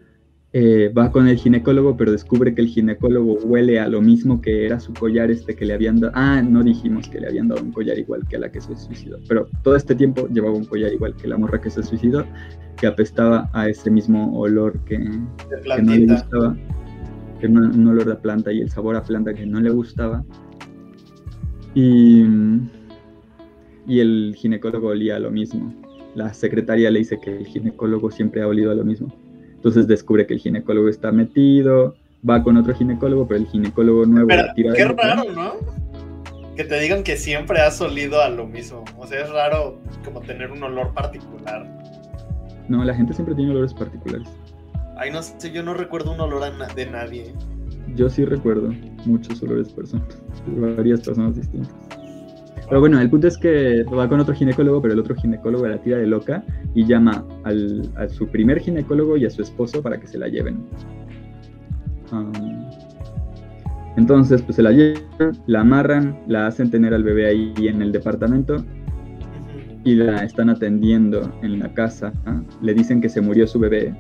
[0.53, 4.66] eh, va con el ginecólogo, pero descubre que el ginecólogo huele a lo mismo que
[4.66, 6.12] era su collar este que le habían dado.
[6.16, 8.76] Ah, no dijimos que le habían dado un collar igual que a la que se
[8.76, 12.24] suicidó, pero todo este tiempo llevaba un collar igual que la morra que se suicidó,
[12.76, 16.57] que apestaba a ese mismo olor que, que no le gustaba,
[17.40, 20.24] que un olor de planta y el sabor a planta que no le gustaba.
[21.74, 22.24] Y
[23.90, 25.74] y el ginecólogo olía a lo mismo.
[26.14, 29.12] La secretaria le dice que el ginecólogo siempre ha olido a lo mismo.
[29.57, 31.96] Entonces descubre que el ginecólogo está metido,
[32.29, 35.55] va con otro ginecólogo, pero el ginecólogo nuevo pero, Qué raro, ¿no?
[36.55, 38.85] Que te digan que siempre has olido a lo mismo.
[38.96, 41.68] O sea, es raro como tener un olor particular.
[42.68, 44.29] No, la gente siempre tiene olores particulares.
[44.98, 46.44] Ay, no sé, yo no recuerdo un olor
[46.76, 47.35] de nadie.
[47.96, 48.72] Yo sí recuerdo
[49.05, 51.74] muchos olores personas, varias personas distintas.
[52.70, 55.83] Pero bueno, el punto es que va con otro ginecólogo, pero el otro ginecólogo la
[55.83, 59.98] tira de loca y llama al, a su primer ginecólogo y a su esposo para
[59.98, 60.64] que se la lleven.
[63.96, 65.02] entonces, pues se la llevan,
[65.48, 68.64] la amarran, la hacen tener al bebé ahí en el departamento
[69.83, 72.12] y la están atendiendo en la casa.
[72.62, 73.92] Le dicen que se murió su bebé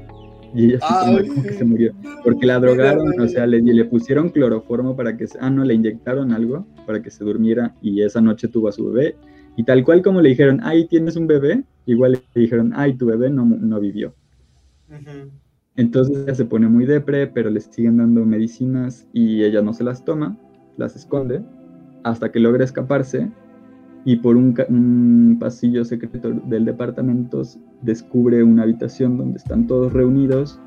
[0.54, 0.80] y ella
[1.24, 1.92] sí que se murió.
[2.24, 5.74] Porque la drogaron, o sea, le, le pusieron cloroformo para que se, ah, no, le
[5.74, 9.16] inyectaron algo para que se durmiera y esa noche tuvo a su bebé.
[9.56, 13.06] Y tal cual como le dijeron, ay, tienes un bebé, igual le dijeron, ay, tu
[13.06, 14.14] bebé no, no vivió.
[15.76, 19.84] Entonces ella se pone muy depre, pero le siguen dando medicinas y ella no se
[19.84, 20.36] las toma,
[20.76, 21.42] las esconde,
[22.02, 23.30] hasta que logra escaparse
[24.04, 27.42] y por un, pasillo secreto del departamento
[27.82, 30.58] descubre una habitación donde están todos reunidos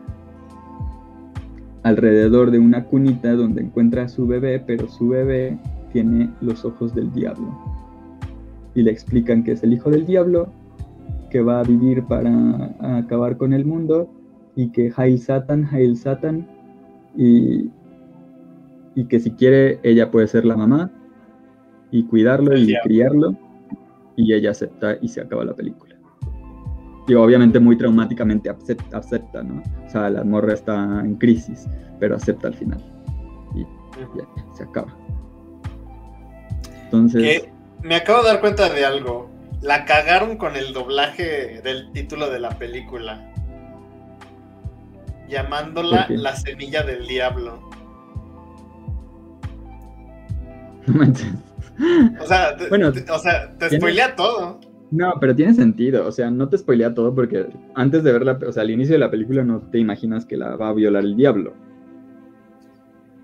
[1.83, 5.57] alrededor de una cunita donde encuentra a su bebé, pero su bebé
[5.91, 7.49] tiene los ojos del diablo.
[8.73, 10.47] Y le explican que es el hijo del diablo,
[11.29, 14.09] que va a vivir para acabar con el mundo
[14.55, 16.47] y que Hail Satan, Hail Satan,
[17.17, 17.69] y,
[18.95, 20.91] y que si quiere ella puede ser la mamá
[21.93, 23.37] y cuidarlo y criarlo.
[24.15, 25.95] Y ella acepta y se acaba la película.
[27.07, 29.61] Y obviamente muy traumáticamente acepta, ¿no?
[29.85, 31.67] O sea, la morra está en crisis,
[31.99, 32.83] pero acepta al final.
[33.55, 33.61] Y
[34.17, 34.25] ya,
[34.55, 34.95] se acaba.
[36.85, 37.47] Entonces...
[37.81, 39.29] me acabo de dar cuenta de algo.
[39.61, 43.31] La cagaron con el doblaje del título de la película.
[45.29, 47.59] Llamándola La semilla del diablo.
[50.87, 51.52] No manches.
[52.21, 54.59] O sea, bueno, o sea, te spoilea todo.
[54.91, 58.51] No, pero tiene sentido, o sea, no te spoilea todo porque antes de verla, o
[58.51, 61.15] sea, al inicio de la película no te imaginas que la va a violar el
[61.15, 61.53] diablo.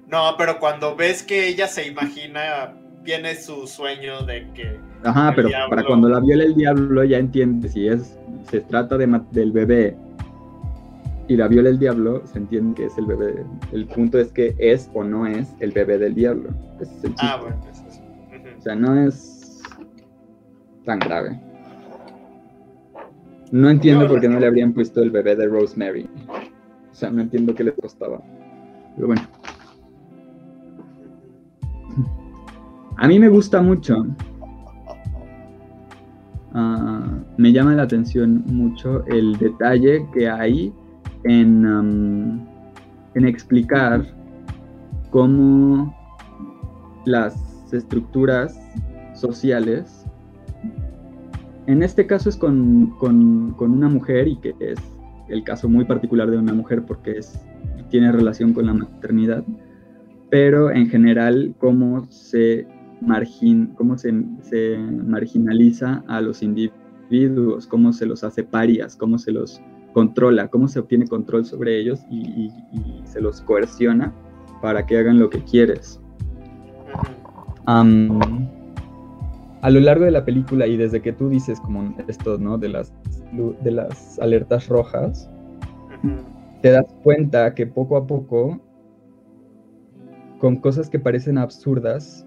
[0.08, 4.80] No, pero cuando ves que ella se imagina, tiene su sueño de que...
[5.04, 8.18] Ajá, pero para cuando la viola el diablo ya entiende si es,
[8.50, 9.96] se trata de, del bebé
[11.30, 13.46] y la viola el diablo, se entiende que es el bebé.
[13.72, 16.50] El punto es que es o no es el bebé del diablo.
[17.20, 17.79] ah, bueno, o
[18.70, 19.64] sea, no es
[20.86, 21.40] tan grave.
[23.52, 26.08] No entiendo por qué no le habrían puesto el bebé de Rosemary.
[26.92, 28.22] O sea, no entiendo qué le costaba.
[28.96, 29.22] Pero bueno.
[32.98, 34.06] A mí me gusta mucho.
[36.54, 40.74] Ah, me llama la atención mucho el detalle que hay
[41.24, 42.46] en, um,
[43.16, 44.06] en explicar
[45.10, 45.96] cómo
[47.06, 48.60] las estructuras
[49.14, 50.06] sociales,
[51.68, 54.80] en este caso es con, con, con, una mujer y que es
[55.28, 57.40] el caso muy particular de una mujer porque es,
[57.90, 59.44] tiene relación con la maternidad,
[60.30, 62.68] pero en general cómo se,
[63.02, 69.32] margin, cómo se, se marginaliza a los individuos, cómo se los hace parias, cómo se
[69.32, 69.62] los
[69.94, 74.14] controla, cómo se obtiene control sobre ellos y, y, y se los coerciona
[74.62, 76.00] para que hagan lo que quieres.
[77.70, 78.20] Um,
[79.62, 82.58] a lo largo de la película y desde que tú dices como esto, ¿no?
[82.58, 82.92] De las,
[83.62, 85.30] de las alertas rojas,
[86.64, 88.60] te das cuenta que poco a poco,
[90.40, 92.26] con cosas que parecen absurdas,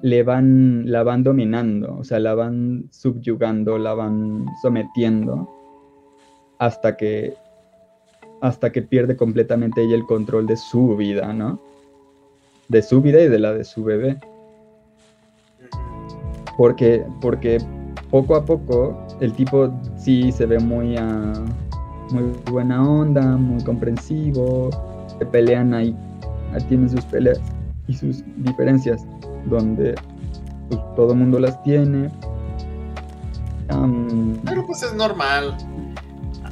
[0.00, 5.46] le van, la van dominando, o sea, la van subyugando, la van sometiendo,
[6.58, 7.34] hasta que,
[8.40, 11.60] hasta que pierde completamente ella el control de su vida, ¿no?
[12.68, 14.18] De su vida y de la de su bebé
[16.58, 17.58] porque, porque
[18.10, 24.68] poco a poco el tipo sí se ve muy, uh, muy buena onda, muy comprensivo,
[25.18, 25.96] se pelean ahí,
[26.68, 27.40] tienen sus peleas
[27.86, 29.06] y sus diferencias,
[29.46, 29.94] donde
[30.68, 32.10] pues, todo el mundo las tiene.
[33.72, 35.56] Um, Pero pues es normal.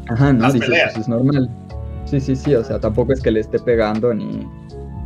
[0.08, 1.50] Ajá, no, dice, pues es normal.
[2.04, 4.46] Sí, sí, sí, o sea, tampoco es que le esté pegando ni,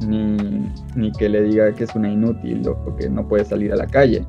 [0.07, 3.77] ni, ni que le diga que es una inútil o que no puede salir a
[3.77, 4.27] la calle.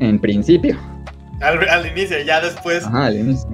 [0.00, 0.76] En principio.
[1.40, 2.84] Al, inicio, ya después.
[2.84, 3.48] Ajá, al inicio.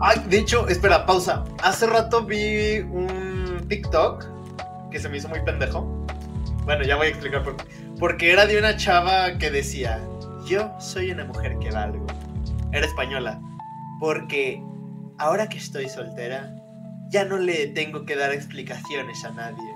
[0.00, 1.44] Ay, de hecho, espera, pausa.
[1.62, 4.26] Hace rato vi un TikTok
[4.90, 6.06] que se me hizo muy pendejo.
[6.64, 7.64] Bueno, ya voy a explicar por qué.
[7.98, 10.00] Porque era de una chava que decía:
[10.46, 12.06] Yo soy una mujer que valgo.
[12.72, 13.40] Era española.
[13.98, 14.62] Porque
[15.18, 16.54] ahora que estoy soltera,
[17.10, 19.74] ya no le tengo que dar explicaciones a nadie.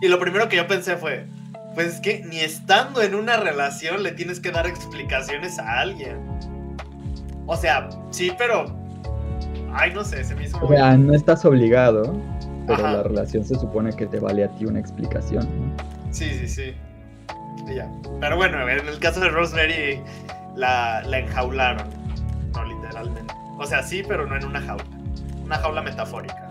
[0.00, 1.26] Y lo primero que yo pensé fue:
[1.74, 6.18] pues es que ni estando en una relación le tienes que dar explicaciones a alguien.
[7.46, 8.66] O sea, sí, pero.
[9.72, 10.58] Ay, no sé, se me hizo.
[10.62, 12.12] O sea, no estás obligado,
[12.66, 15.46] pero la relación se supone que te vale a ti una explicación.
[16.10, 16.74] Sí, sí, sí.
[17.74, 17.88] ya.
[18.20, 20.00] Pero bueno, en el caso de Rosemary
[20.56, 21.88] la, la enjaularon.
[22.52, 23.32] No literalmente.
[23.58, 24.84] O sea, sí, pero no en una jaula.
[25.44, 26.50] Una jaula metafórica.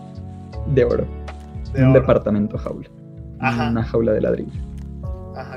[0.67, 1.05] De oro.
[1.75, 2.89] un departamento jaula.
[3.39, 3.69] Ajá.
[3.69, 4.68] Una jaula de ladrillo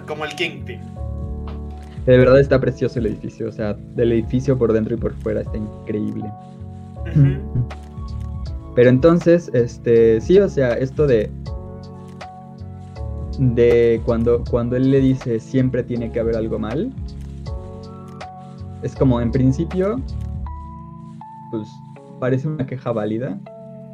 [0.06, 0.80] como el Kingpin.
[2.06, 5.42] De verdad está precioso el edificio, o sea, del edificio por dentro y por fuera
[5.42, 6.28] está increíble.
[8.74, 11.30] Pero entonces, este, sí, o sea, esto de
[13.38, 16.92] de cuando cuando él le dice siempre tiene que haber algo mal,
[18.82, 20.00] es como en principio
[21.50, 21.68] pues
[22.20, 23.38] parece una queja válida,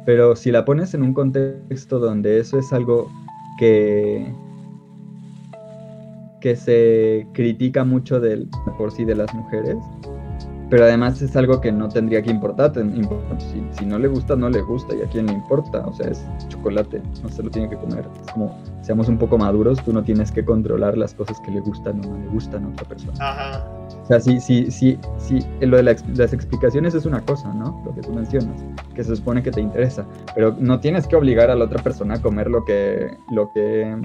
[0.05, 3.09] pero si la pones en un contexto donde eso es algo
[3.57, 4.31] que
[6.39, 8.47] que se critica mucho del,
[8.77, 9.77] por sí de las mujeres,
[10.69, 12.71] pero además es algo que no tendría que importar.
[13.39, 15.85] Si, si, no le gusta, no le gusta, y a quién le importa.
[15.85, 18.07] O sea, es chocolate, no se lo tiene que comer.
[18.23, 21.59] Es como, seamos un poco maduros, tú no tienes que controlar las cosas que le
[21.61, 23.17] gustan o no le gustan a otra persona.
[23.19, 23.65] Ajá.
[24.03, 27.81] O sea, sí, sí, sí, sí, lo de las explicaciones es una cosa, ¿no?
[27.85, 31.49] Lo que tú mencionas, que se supone que te interesa, pero no tienes que obligar
[31.49, 33.95] a la otra persona a comer lo que, lo que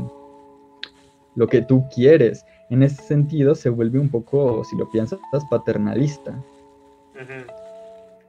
[1.37, 2.44] lo que tú quieres.
[2.70, 5.18] En ese sentido se vuelve un poco, si lo piensas,
[5.51, 6.42] paternalista.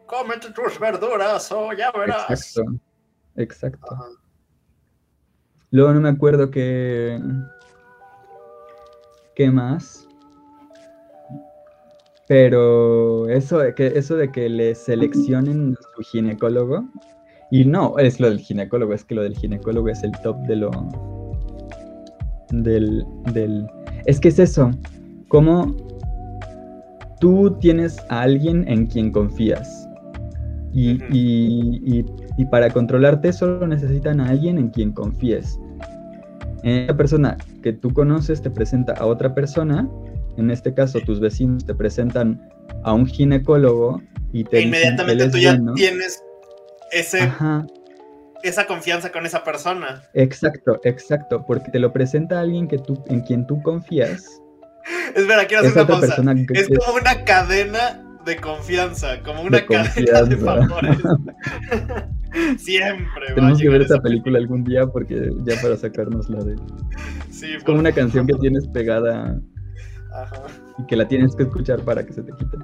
[0.06, 2.30] Cómete tus verduras o ya verás.
[2.30, 2.80] Exacto,
[3.36, 3.96] exacto.
[5.72, 7.20] Luego no me acuerdo qué...
[9.36, 10.08] ¿Qué más?
[12.28, 16.86] Pero eso de que, eso de que le seleccionen su ginecólogo.
[17.52, 20.56] Y no, es lo del ginecólogo, es que lo del ginecólogo es el top de
[20.56, 20.72] lo,
[22.52, 23.68] del, del...
[24.06, 24.72] Es que es eso,
[25.28, 25.76] como
[27.20, 29.88] tú tienes a alguien en quien confías.
[30.74, 32.06] Y, y,
[32.38, 35.58] y, para controlarte solo necesitan a alguien en quien confíes.
[36.64, 39.90] Esa persona que tú conoces te presenta a otra persona,
[40.36, 42.42] en este caso tus vecinos te presentan
[42.84, 44.02] a un ginecólogo
[44.34, 44.58] y te...
[44.58, 46.22] E inmediatamente tú ya tienes
[46.92, 47.32] ese
[48.48, 50.04] esa confianza con esa persona.
[50.14, 54.42] Exacto, exacto, porque te lo presenta alguien que tú, en quien tú confías.
[55.16, 56.16] Espera, quiero hacer una pausa.
[56.54, 60.98] Es como una cadena de confianza, como una cadena de favores.
[62.58, 63.34] Siempre.
[63.34, 66.56] Tenemos que ver esa película algún día porque ya para sacarnos la de.
[67.32, 69.40] Sí, es como una canción que tienes pegada
[70.78, 72.58] y que la tienes que escuchar para que se te quite.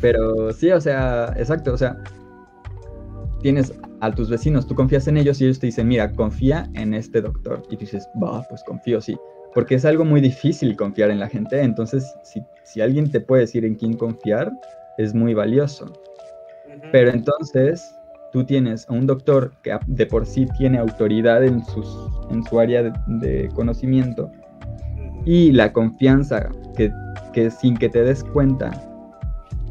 [0.00, 1.96] Pero sí, o sea, exacto, o sea,
[3.42, 6.94] tienes a tus vecinos, tú confías en ellos y ellos te dicen, mira, confía en
[6.94, 7.62] este doctor.
[7.70, 9.16] Y tú dices, va, pues confío, sí.
[9.54, 13.42] Porque es algo muy difícil confiar en la gente, entonces si, si alguien te puede
[13.42, 14.52] decir en quién confiar,
[14.96, 15.92] es muy valioso.
[16.92, 17.94] Pero entonces
[18.32, 21.88] tú tienes a un doctor que de por sí tiene autoridad en, sus,
[22.30, 24.30] en su área de, de conocimiento
[25.24, 26.92] y la confianza que,
[27.32, 28.70] que, sin que te des cuenta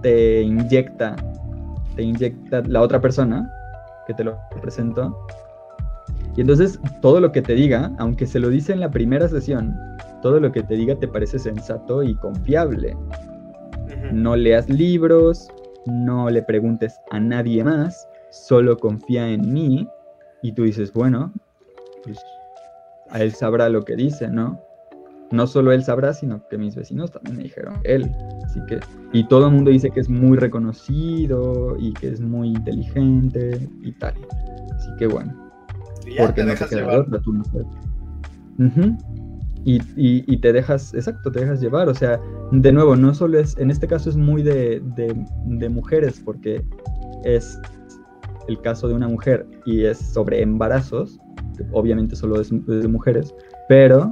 [0.01, 1.15] te inyecta,
[1.95, 3.51] te inyecta la otra persona
[4.09, 5.15] que te lo presentó.
[6.35, 9.77] Y entonces todo lo que te diga, aunque se lo dice en la primera sesión,
[10.23, 12.97] todo lo que te diga te parece sensato y confiable.
[14.11, 15.47] No leas libros,
[15.85, 19.87] no le preguntes a nadie más, solo confía en mí
[20.41, 21.31] y tú dices, bueno,
[22.03, 22.19] pues
[23.11, 24.59] a él sabrá lo que dice, ¿no?
[25.31, 28.11] No solo él sabrá, sino que mis vecinos también me dijeron él.
[28.45, 28.79] Así que,
[29.13, 33.91] y todo el mundo dice que es muy reconocido y que es muy inteligente y
[33.93, 34.15] tal.
[34.75, 35.51] Así que bueno.
[36.17, 37.05] porque no te llevar.
[37.21, 37.43] tú no
[39.65, 41.89] y, y, te dejas, exacto, te dejas llevar.
[41.89, 42.19] O sea,
[42.51, 44.81] de nuevo, no solo es, en este caso es muy de,
[45.45, 46.63] de mujeres, porque
[47.23, 47.59] es
[48.47, 51.19] el caso de una mujer y es sobre embarazos,
[51.71, 53.33] obviamente solo es de mujeres,
[53.67, 54.11] pero...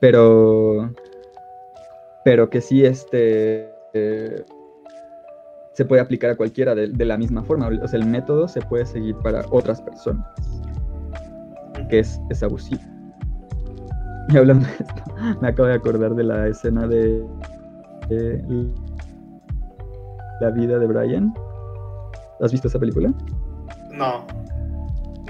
[0.00, 0.92] pero...
[2.24, 3.70] Pero que sí, este...
[3.92, 4.44] Eh,
[5.74, 7.68] se puede aplicar a cualquiera de, la misma forma.
[7.82, 10.24] O sea, el método se puede seguir para otras personas.
[11.90, 12.80] Que es, es abusivo.
[14.28, 15.02] Y hablando de esto,
[15.42, 17.24] me acabo de acordar de la escena de
[20.40, 21.34] la vida de Brian.
[22.40, 23.12] ¿Has visto esa película?
[23.90, 24.26] No.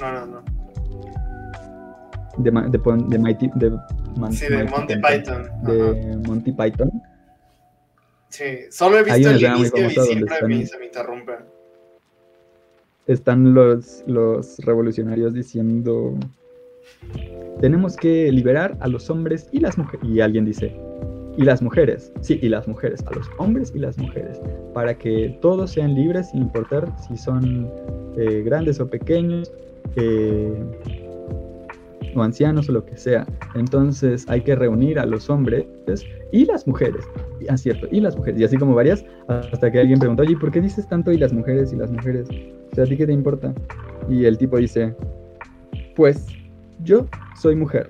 [0.01, 0.54] No, no, no.
[2.39, 2.79] De, de,
[3.09, 3.73] de, Mighty, de
[4.33, 5.49] sí, de Monty Python.
[5.63, 6.91] De Monty Python.
[8.29, 11.33] Sí, solo he visto el inicio y siempre están, se me interrumpe.
[13.07, 16.17] Están los, los revolucionarios diciendo
[17.61, 20.07] tenemos que liberar a los hombres y las mujeres.
[20.07, 20.75] Y alguien dice,
[21.37, 24.41] y las mujeres, sí, y las mujeres, a los hombres y las mujeres,
[24.73, 27.71] para que todos sean libres sin importar si son
[28.17, 29.53] eh, grandes o pequeños,
[29.97, 30.53] eh,
[32.17, 33.27] o ancianos o lo que sea.
[33.55, 35.67] Entonces hay que reunir a los hombres
[36.33, 37.05] y las mujeres.
[37.49, 38.41] Ah, cierto, y las mujeres.
[38.41, 41.33] Y así como varias, hasta que alguien preguntó, oye, ¿por qué dices tanto y las
[41.33, 42.29] mujeres y las mujeres?
[42.73, 43.55] O sea, ¿a ti qué te importa?
[44.09, 44.95] Y el tipo dice,
[45.97, 46.27] pues
[46.83, 47.07] yo
[47.41, 47.89] soy mujer.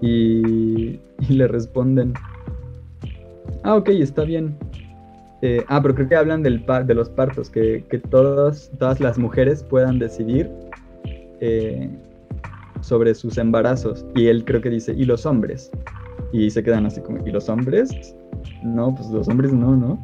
[0.00, 2.12] Y, y le responden,
[3.64, 4.54] Ah, ok, está bien.
[5.40, 9.62] Eh, ah, pero creo que hablan del de los partos, que, todas, todas las mujeres
[9.62, 10.50] puedan decidir
[11.40, 11.88] eh,
[12.84, 14.04] sobre sus embarazos.
[14.14, 15.70] Y él creo que dice, ¿y los hombres?
[16.32, 18.14] Y se quedan así como, ¿y los hombres?
[18.62, 19.98] No, pues los hombres no, ¿no?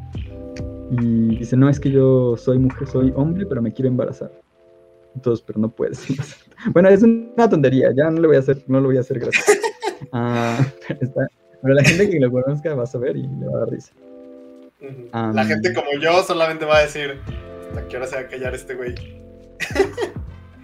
[0.91, 4.31] Y dice, no, es que yo soy mujer, soy hombre, pero me quiero embarazar.
[5.15, 6.05] Entonces, pero no puedes.
[6.73, 9.19] bueno, es una tontería, ya no le voy a hacer, no lo voy a hacer
[9.19, 9.45] gracias.
[10.13, 10.57] Ah,
[10.99, 11.27] está,
[11.61, 13.93] pero la gente que lo conozca va a saber y le va a dar risa.
[15.13, 17.19] la gente como yo solamente va a decir,
[17.69, 18.95] ¿hasta qué hora se va a callar este güey?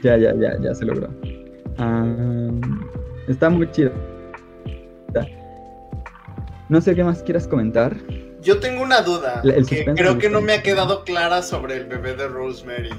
[0.01, 1.09] ya, ya, ya, ya se logró.
[3.28, 3.91] Está muy chido.
[6.69, 7.95] No sé qué más quieras comentar.
[8.41, 12.15] Yo tengo una duda que creo que no me ha quedado clara sobre el bebé
[12.15, 12.91] de Rosemary.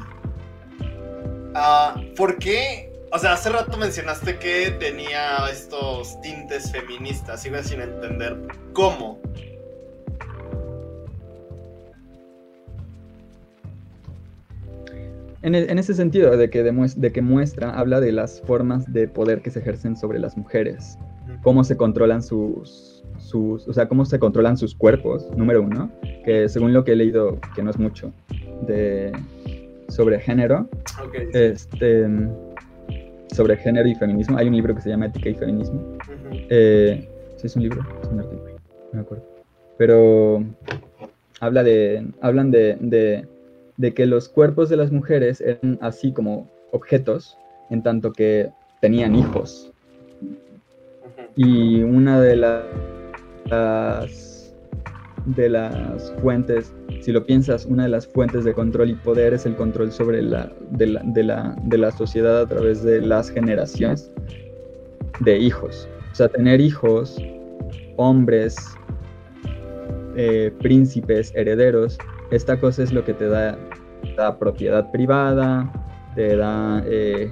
[1.54, 7.80] Uh, ¿Por qué o sea, hace rato mencionaste que tenía estos tintes feministas, sigo sin
[7.80, 8.36] entender
[8.72, 9.20] cómo.
[15.42, 19.40] En, e, ese sentido, de que, de que muestra, habla de las formas de poder
[19.40, 20.98] que se ejercen sobre las mujeres,
[21.42, 25.90] cómo se controlan sus, sus, o sea, cómo se controlan sus cuerpos, número uno,
[26.24, 28.12] que según lo que he leído, que no es mucho,
[28.66, 29.12] de,
[29.88, 30.68] sobre género,
[31.32, 32.06] este
[33.34, 34.38] sobre género y feminismo.
[34.38, 35.98] Hay un libro que se llama Ética y Feminismo.
[36.32, 38.54] Eh, sí, es un libro, es un artículo,
[38.92, 39.24] no me acuerdo.
[39.76, 40.44] Pero
[41.40, 43.26] habla de, hablan de, de,
[43.94, 47.38] que los cuerpos de las mujeres eran así como objetos,
[47.70, 48.50] en tanto que
[48.80, 49.72] tenían hijos.
[51.36, 52.64] Y una de las
[55.26, 59.46] de las fuentes, si lo piensas, una de las fuentes de control y poder es
[59.46, 63.30] el control sobre la, de, la, de, la, de la sociedad a través de las
[63.30, 64.10] generaciones
[65.20, 65.88] de hijos.
[66.12, 67.20] O sea, tener hijos,
[67.96, 68.56] hombres,
[70.16, 71.98] eh, príncipes, herederos,
[72.30, 73.58] esta cosa es lo que te da,
[74.16, 75.70] da propiedad privada,
[76.14, 77.30] te da eh,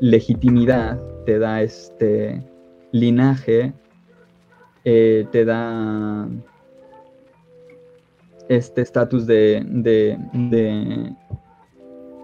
[0.00, 2.42] legitimidad, te da este
[2.92, 3.72] linaje
[4.84, 6.28] eh, te da
[8.48, 11.14] este estatus de, de, de,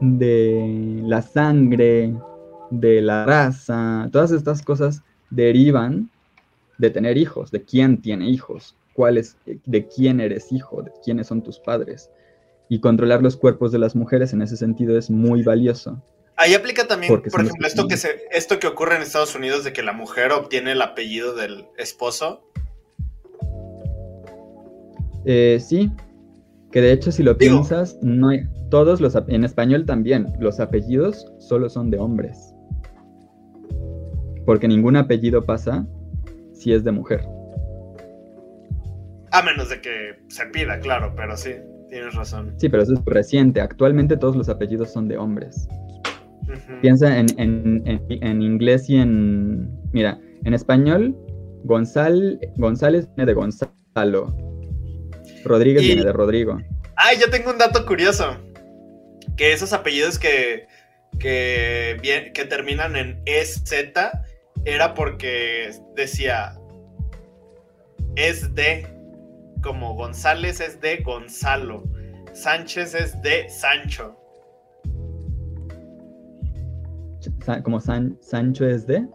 [0.01, 2.15] de la sangre,
[2.71, 6.11] de la raza, todas estas cosas derivan
[6.79, 11.27] de tener hijos, de quién tiene hijos, cuál es, de quién eres hijo, de quiénes
[11.29, 12.11] son tus padres.
[12.69, 16.03] Y controlar los cuerpos de las mujeres en ese sentido es muy valioso.
[16.37, 19.73] Ahí aplica también, por ejemplo, esto que, se, esto que ocurre en Estados Unidos de
[19.73, 22.43] que la mujer obtiene el apellido del esposo.
[25.25, 25.91] Eh, sí,
[26.71, 31.27] que de hecho si lo piensas, no hay, todos los, en español también, los apellidos
[31.39, 32.55] solo son de hombres.
[34.45, 35.87] Porque ningún apellido pasa
[36.53, 37.27] si es de mujer.
[39.31, 41.55] A menos de que se pida, claro, pero sí,
[41.89, 42.55] tienes razón.
[42.59, 43.61] Sí, pero eso es reciente.
[43.61, 45.69] Actualmente todos los apellidos son de hombres.
[46.81, 49.71] Piensa en, inglés y en...
[49.93, 51.17] Mira, en español,
[51.65, 52.39] González
[53.17, 54.37] viene de Gonzalo.
[55.45, 56.59] Rodríguez viene de Rodrigo.
[56.97, 58.37] Ay, yo tengo un dato curioso.
[59.37, 60.67] Que esos apellidos que,
[61.19, 63.65] que, bien, que terminan en EZ
[64.65, 66.57] era porque decía
[68.17, 68.87] es de,
[69.67, 71.83] como González es de Gonzalo,
[72.33, 74.17] Sánchez es de Sancho.
[77.65, 79.07] como Sancho es de.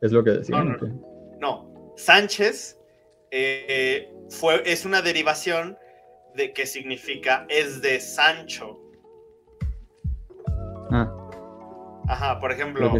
[0.00, 0.64] Es lo que decía.
[1.40, 2.78] No, Sánchez
[3.32, 5.76] eh, fue, es una derivación
[6.36, 8.78] de que significa es de Sancho.
[10.92, 11.12] Ah.
[12.06, 12.92] Ajá, por ejemplo.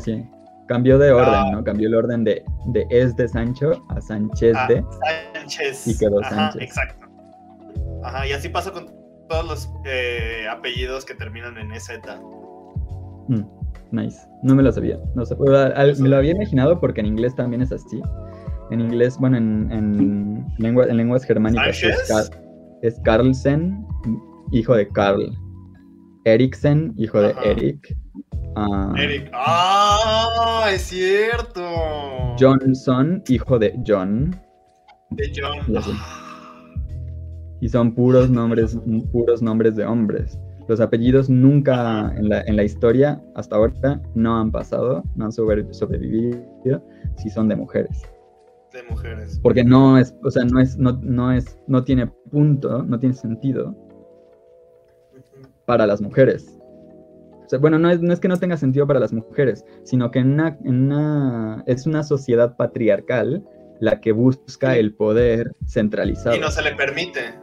[0.67, 1.51] Cambió de orden, ah.
[1.53, 1.65] ¿no?
[1.65, 4.85] Cambió el orden de, de, es de Sancho a Sánchez de.
[5.35, 5.87] Sánchez.
[5.89, 6.63] Y quedó Sánchez.
[6.63, 7.07] Exacto.
[8.03, 8.87] Ajá, y así pasa con
[9.29, 11.91] todos los eh, apellidos que terminan en EZ.
[13.29, 13.43] Mm,
[13.93, 14.19] nice.
[14.43, 14.99] No me lo sabía.
[15.15, 18.01] No sé, me lo había imaginado porque en inglés también es así.
[18.71, 21.83] En inglés, bueno, en, en, lengua, en lenguas germánicas
[22.83, 23.87] es, Carlsen,
[24.53, 25.31] hijo de Carl.
[26.25, 27.97] Eriksen, hijo de Eric.
[28.57, 29.31] Uh, Eric.
[29.33, 30.71] ¡Ah!
[30.73, 31.63] Es cierto.
[32.39, 34.35] Johnson, hijo de John.
[35.11, 35.59] De John.
[37.61, 38.79] Y, son puros nombres,
[39.13, 40.39] puros nombres de hombres.
[40.69, 45.33] Los apellidos nunca en la, en la historia, hasta ahora, no han pasado, no han
[45.33, 46.83] sobrevivido
[47.17, 48.03] si son de mujeres.
[48.73, 49.39] De mujeres.
[49.43, 53.15] Porque no es, o sea, no es, no, no es, no tiene punto, no tiene
[53.15, 53.77] sentido
[55.67, 56.59] para las mujeres.
[57.45, 60.11] O sea, bueno, no es, no es que no tenga sentido para las mujeres, sino
[60.11, 63.45] que en una, en una, es una sociedad patriarcal
[63.81, 66.37] la que busca el poder centralizado.
[66.37, 67.35] Y no se le permite.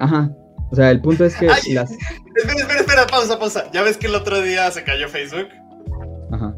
[0.00, 0.30] Ajá.
[0.70, 1.62] O sea, el punto es que las...
[1.66, 3.70] Espera, espera, espera, pausa, pausa.
[3.72, 5.48] ¿Ya ves que el otro día se cayó Facebook?
[6.32, 6.54] Ajá.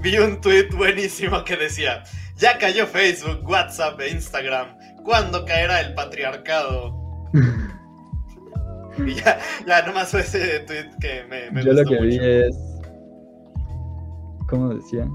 [0.00, 2.02] Vi un tweet buenísimo que decía,
[2.36, 4.76] ya cayó Facebook, WhatsApp e Instagram.
[5.04, 6.96] ¿Cuándo caerá el patriarcado?
[9.06, 12.56] y ya, ya nomás fue ese tweet que me, me Yo lo que vi es...
[14.48, 15.08] ¿Cómo decía?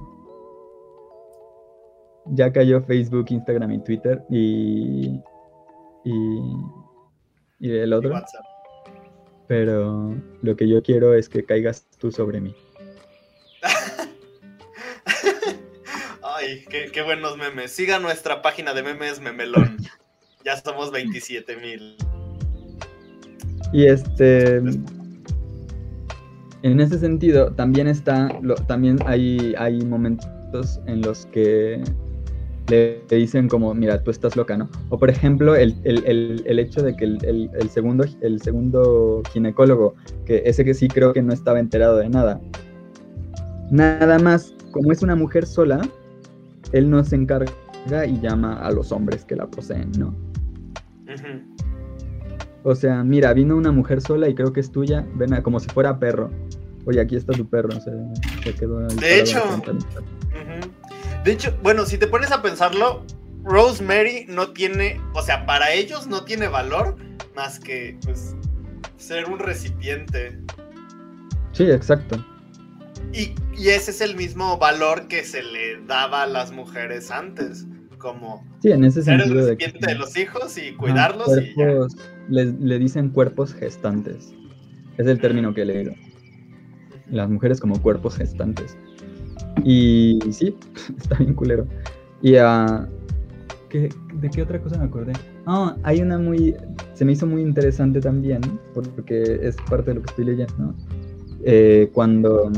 [2.28, 5.20] Ya cayó Facebook, Instagram y Twitter y...
[6.06, 6.12] Y
[7.64, 8.14] y el otro.
[9.48, 12.54] Pero lo que yo quiero es que caigas tú sobre mí.
[16.22, 17.72] Ay, qué, buenos memes.
[17.72, 19.78] Siga nuestra página de memes Memelón.
[20.44, 21.96] Ya somos 27 mil.
[23.74, 24.58] Y este.
[26.62, 28.30] En ese sentido, también está.
[28.68, 31.84] también hay, hay momentos en los que
[32.70, 34.70] le, dicen como, mira, tú estás loca, ¿no?
[34.90, 35.76] O por ejemplo, el,
[36.48, 39.96] hecho de que el, segundo, el segundo ginecólogo,
[40.26, 42.40] que ese que sí creo que no estaba enterado de nada,
[43.72, 45.82] nada más, como es una mujer sola,
[46.72, 47.52] él no se encarga
[48.08, 50.16] y llama a los hombres que la poseen, ¿no?
[52.64, 55.60] O sea, mira, vino una mujer sola y creo que es tuya, ven a, como
[55.60, 56.32] si fuera perro.
[56.86, 59.42] Oye, aquí está tu perro, se quedó De hecho,
[61.24, 63.06] de hecho, bueno, si te pones a pensarlo,
[63.44, 66.96] Rosemary no tiene, o sea, para ellos no tiene valor
[67.36, 68.36] más que pues
[68.98, 70.38] ser un recipiente.
[71.52, 72.24] Sí, exacto.
[73.14, 77.66] Y, ese es el mismo valor que se le daba a las mujeres antes,
[77.98, 81.30] como sí, en ese ser el recipiente de, los hijos y cuidarlos.
[81.38, 81.54] y
[82.30, 84.34] Le, dicen cuerpos gestantes.
[84.98, 85.94] Es el término que he leído.
[87.10, 88.78] Las mujeres como cuerpos gestantes.
[89.64, 90.56] Y sí,
[90.98, 91.68] está bien culero.
[92.22, 92.88] Y uh,
[93.70, 95.14] ¿de qué otra cosa me acordé?
[95.46, 96.56] Ah, hay una muy.
[96.94, 98.42] Se me hizo muy interesante también,
[98.74, 100.76] porque es parte de lo que estoy leyendo.
[101.44, 102.52] Eh, cuando.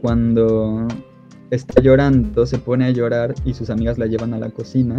[0.00, 0.86] cuando
[1.50, 4.98] está llorando, se pone a llorar y sus amigas la llevan a la cocina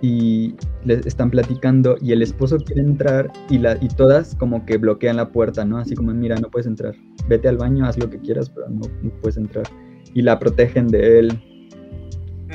[0.00, 4.76] y le están platicando y el esposo quiere entrar y, la, y todas como que
[4.76, 5.78] bloquean la puerta, ¿no?
[5.78, 6.94] Así como, mira, no puedes entrar,
[7.28, 8.82] vete al baño, haz lo que quieras, pero no,
[9.20, 9.64] puedes entrar.
[10.14, 11.42] Y la protegen de él.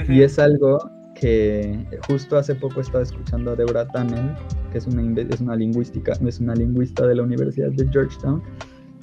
[0.09, 0.79] Y es algo
[1.19, 4.33] que justo hace poco estaba escuchando a Deborah Tannen,
[4.71, 8.41] que es una, es una lingüística, es una lingüista de la Universidad de Georgetown,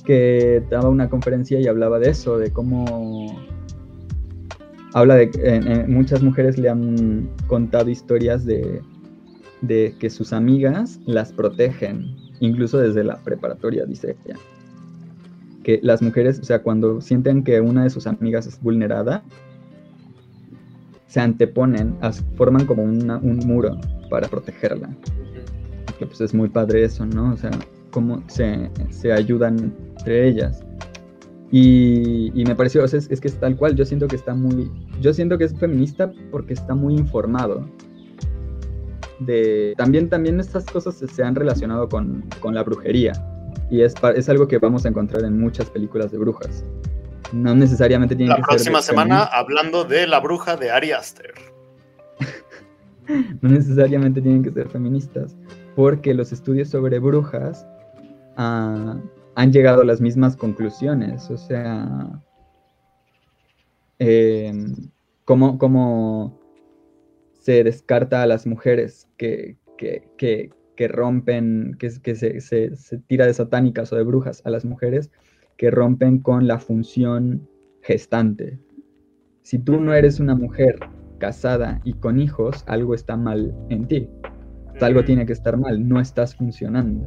[0.04, 3.40] que daba una conferencia y hablaba de eso, de cómo
[4.94, 8.80] habla de que muchas mujeres le han contado historias de,
[9.62, 14.38] de, que sus amigas las protegen, incluso desde la preparatoria, dice ella.
[15.62, 19.22] Que las mujeres, o sea, cuando sienten que una de sus amigas es vulnerada,
[21.06, 21.96] se anteponen,
[22.36, 23.78] forman como un muro
[24.08, 24.88] para protegerla.
[25.98, 27.34] Que pues es muy padre eso, ¿no?
[27.34, 27.50] O sea,
[27.90, 30.64] cómo se, se ayudan entre ellas.
[31.52, 34.70] Y, me pareció, es, que es tal cual, yo siento que está muy,
[35.00, 37.68] yo siento que es feminista porque está muy informado.
[39.18, 43.12] De, también, también estas cosas se, han relacionado con, la brujería
[43.70, 46.64] y es, es algo que vamos a encontrar en muchas películas de brujas.
[47.32, 48.40] No necesariamente tiene que ser...
[48.42, 51.34] La próxima semana hablando de la bruja de Ari Aster.
[53.40, 55.36] no necesariamente tienen que ser feministas,
[55.74, 57.66] porque los estudios sobre brujas
[58.36, 58.96] ah,
[59.34, 61.30] han llegado a las mismas conclusiones.
[61.30, 62.22] O sea,
[63.98, 64.52] eh,
[65.24, 66.38] ¿cómo,
[67.32, 69.56] se descarta a las mujeres que,
[70.78, 75.10] rompen, que, se, se, tira de satánicas o de brujas a las mujeres
[75.56, 77.48] que rompen con la función
[77.82, 78.58] gestante?
[79.42, 80.78] Si tú no eres una mujer
[81.18, 84.08] casada y con hijos, algo está mal en ti.
[84.80, 87.06] Algo tiene que estar mal, no estás funcionando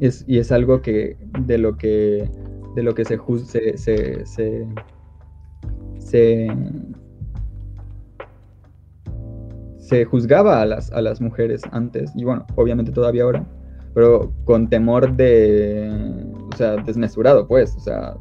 [0.00, 2.30] y es algo que de lo que
[2.76, 3.18] de lo que se,
[9.78, 13.46] se, juzgaba a las, a las mujeres antes, y bueno, obviamente todavía ahora,
[13.94, 15.90] pero con temor de,
[16.52, 18.14] o sea, desmesurado, pues, o sea,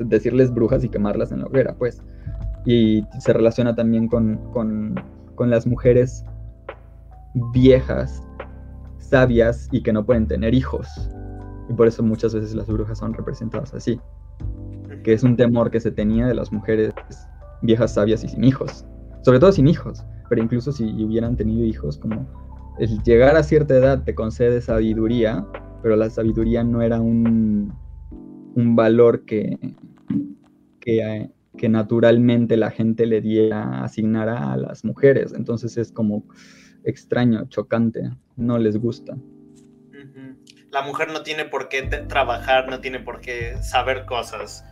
[0.00, 2.02] decirles brujas y quemarlas en la hoguera, pues.
[2.66, 5.00] Y se relaciona también con, con,
[5.36, 6.24] con las mujeres
[7.52, 8.22] viejas,
[8.98, 10.88] sabias y que no pueden tener hijos.
[11.70, 14.00] Y por eso muchas veces las brujas son representadas así.
[15.04, 16.92] Que es un temor que se tenía de las mujeres
[17.62, 18.84] viejas sabias y sin hijos.
[19.22, 20.04] Sobre todo sin hijos.
[20.28, 22.28] Pero incluso si hubieran tenido hijos, como
[22.80, 25.46] el llegar a cierta edad te concede sabiduría,
[25.80, 27.72] pero la sabiduría no era un,
[28.56, 29.56] un valor que,
[30.80, 35.32] que, que naturalmente la gente le diera, asignara a las mujeres.
[35.36, 36.24] Entonces es como
[36.82, 39.16] extraño, chocante, no les gusta
[40.70, 44.64] la mujer no tiene por qué trabajar, no tiene por qué saber cosas.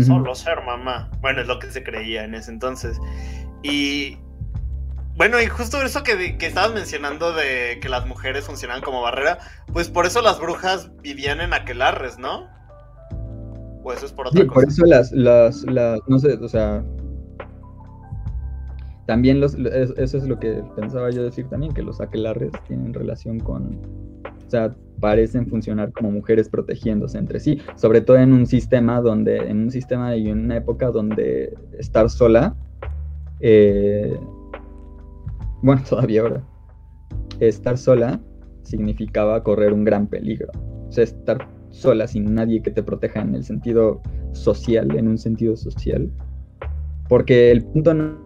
[0.00, 1.08] Solo ser mamá.
[1.20, 2.98] Bueno, es lo que se creía en ese entonces.
[3.62, 4.18] Y
[5.16, 9.38] bueno, y justo eso que, que estabas mencionando de que las mujeres funcionan como barrera,
[9.72, 12.48] pues por eso las brujas vivían en aquelarres, ¿no?
[13.84, 16.82] O eso es por otra sí, Por eso las, las, las, no sé, o sea,
[19.06, 23.38] también los, eso es lo que pensaba yo decir también, que los aquelarres tienen relación
[23.38, 24.03] con,
[24.54, 29.64] sea, parecen funcionar como mujeres protegiéndose entre sí, sobre todo en un sistema donde, en
[29.64, 32.56] un sistema y en una época donde estar sola,
[33.40, 34.16] eh,
[35.62, 36.44] bueno, todavía ahora,
[37.40, 38.20] estar sola
[38.62, 40.50] significaba correr un gran peligro.
[40.88, 44.00] O sea, estar sola sin nadie que te proteja en el sentido
[44.32, 46.10] social, en un sentido social.
[47.08, 48.18] Porque el punto no,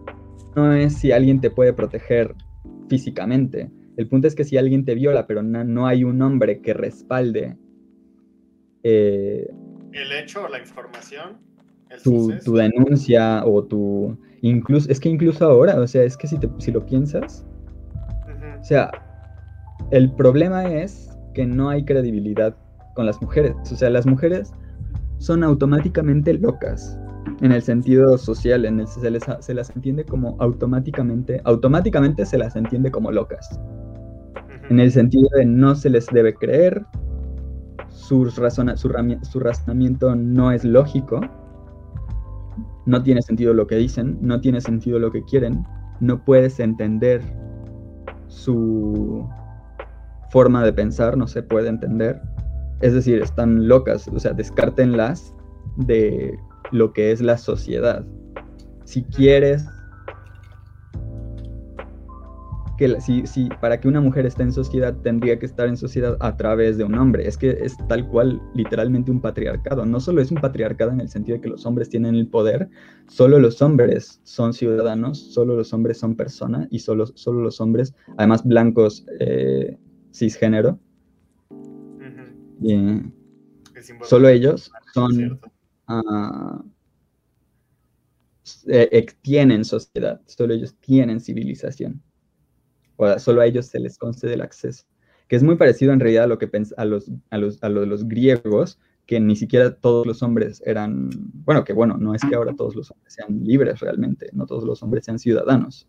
[0.55, 2.35] no es si alguien te puede proteger
[2.87, 3.69] físicamente,
[3.99, 7.57] el punto es que si alguien te viola, pero no, hay un hombre que respalde.
[8.83, 9.45] Eh,
[9.91, 11.37] el hecho o la información.
[12.01, 14.17] tu, denuncia o tu.
[14.39, 17.45] Incluso, es que incluso ahora, o sea, es que si, si lo piensas.
[18.61, 18.89] O sea,
[19.91, 22.55] el problema es que no hay credibilidad
[22.95, 23.53] con las mujeres.
[23.69, 24.53] O sea, las mujeres
[25.17, 26.97] son automáticamente locas
[27.41, 32.37] en el sentido social, en el, se, les, se las entiende como automáticamente, automáticamente se
[32.37, 33.59] las entiende como locas
[34.69, 36.85] en el sentido de no se les debe creer,
[37.89, 41.21] su, su, su razonamiento no es lógico,
[42.85, 45.65] no tiene sentido lo que dicen, no tiene sentido lo que quieren,
[45.99, 47.21] no puedes entender
[48.27, 49.27] su
[50.31, 52.21] forma de pensar, no se puede entender.
[52.81, 55.33] Es decir, están locas, o sea, descártenlas
[55.77, 56.37] de
[56.71, 58.05] lo que es la sociedad.
[58.85, 59.65] Si quieres
[62.79, 66.15] que si, si para que una mujer esté en sociedad tendría que estar en sociedad
[66.21, 67.27] a través de un hombre.
[67.27, 69.85] Es que es tal cual, literalmente un patriarcado.
[69.85, 72.69] No solo es un patriarcado en el sentido de que los hombres tienen el poder,
[73.09, 77.93] solo los hombres son ciudadanos, solo los hombres son personas y solo, solo los hombres,
[78.17, 79.77] además blancos eh,
[80.13, 80.79] cisgénero,
[82.61, 83.01] y,
[84.03, 85.39] solo ellos son...
[85.89, 86.63] Uh,
[89.21, 92.01] tienen sociedad, solo ellos tienen civilización
[92.99, 94.83] o solo a ellos se les concede el acceso,
[95.29, 98.07] que es muy parecido en realidad a lo que a los, a los, a los
[98.09, 101.09] griegos, que ni siquiera todos los hombres eran,
[101.45, 104.65] bueno, que bueno, no es que ahora todos los hombres sean libres realmente, no todos
[104.65, 105.87] los hombres sean ciudadanos.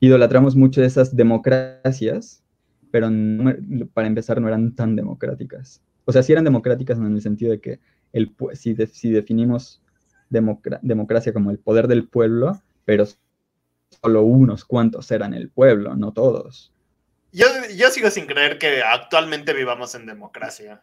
[0.00, 2.42] Idolatramos mucho de esas democracias,
[2.90, 3.08] pero
[3.92, 5.82] para empezar no eran tan democráticas.
[6.06, 7.80] O sea, sí eran democráticas en el sentido de que
[8.14, 9.82] el, si, si definimos
[10.30, 13.04] democracia como el poder del pueblo, pero
[14.00, 16.72] solo unos cuantos eran el pueblo, no todos.
[17.32, 20.82] Yo, yo sigo sin creer que actualmente vivamos en democracia.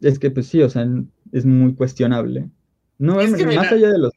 [0.00, 0.86] Es que, pues sí, o sea,
[1.32, 2.48] es muy cuestionable.
[2.98, 4.12] No, es más allá de los,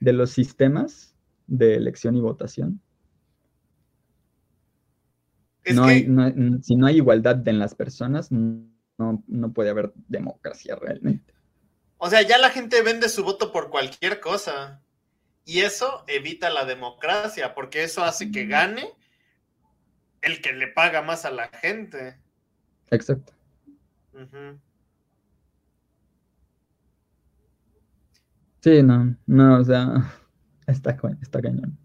[0.00, 1.14] de los sistemas
[1.46, 2.80] de elección y votación.
[5.74, 6.08] No hay,
[6.62, 11.34] si no hay igualdad en las personas, no, no puede haber democracia realmente.
[11.98, 14.82] O sea, ya la gente vende su voto por cualquier cosa.
[15.44, 18.88] Y eso evita la democracia, porque eso hace que gane
[20.20, 22.16] el que le paga más a la gente.
[22.90, 23.32] Exacto.
[28.60, 30.12] Sí, no, no, o sea,
[30.66, 31.76] está, está cañón.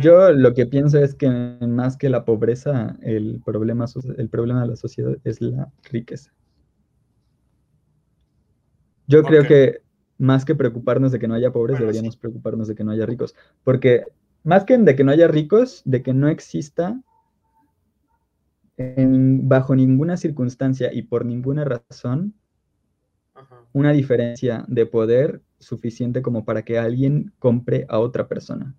[0.00, 4.68] Yo lo que pienso es que más que la pobreza, el problema, el problema de
[4.68, 6.32] la sociedad es la riqueza.
[9.08, 9.82] Yo creo que
[10.18, 13.34] más que preocuparnos de que no haya pobres, deberíamos preocuparnos de que no haya ricos.
[13.64, 14.04] Porque
[14.44, 17.00] más que de que no haya ricos, de que no exista
[18.76, 22.34] bajo ninguna circunstancia y por ninguna razón
[23.72, 28.74] una diferencia de poder suficiente como para que alguien compre a otra persona.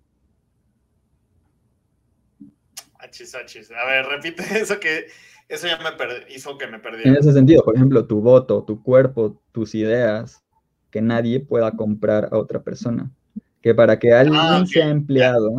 [3.00, 3.72] Achis, achis.
[3.72, 5.08] A ver, repite eso que
[5.50, 7.04] eso ya me hizo que me perdí.
[7.06, 10.43] En ese sentido, por ejemplo, tu voto, tu cuerpo, tus ideas,
[10.94, 13.10] que nadie pueda comprar a otra persona.
[13.64, 15.58] Que para que alguien ah, sea empleado,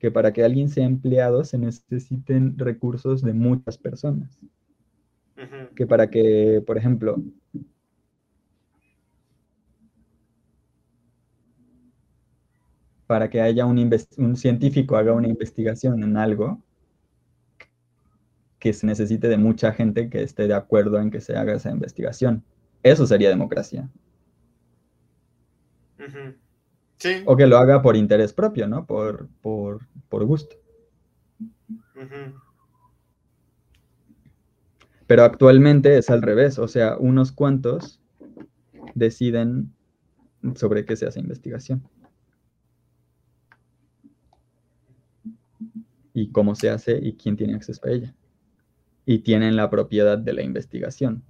[0.00, 4.36] que para que alguien sea empleado se necesiten recursos de muchas personas.
[5.76, 7.22] Que para que, por ejemplo,
[13.06, 13.78] para que haya un,
[14.18, 16.60] un, científico haga una investigación en algo,
[18.58, 21.70] que se necesite de mucha gente que esté de acuerdo en que se haga esa
[21.70, 22.42] investigación.
[22.84, 23.90] Eso sería democracia.
[26.98, 27.22] sí.
[27.24, 28.86] O que lo haga por interés propio, ¿no?
[28.86, 29.80] Por, por,
[30.10, 30.56] gusto.
[35.06, 38.02] Pero actualmente es al revés, o sea, unos cuantos
[38.94, 39.74] deciden
[40.54, 41.88] sobre qué se hace investigación.
[46.12, 48.14] Y cómo se hace y quién tiene acceso a ella.
[49.06, 51.24] Y tienen la propiedad de la investigación.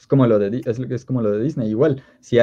[0.00, 1.68] Es como lo de, es, como lo de Disney.
[1.68, 2.38] Igual, si,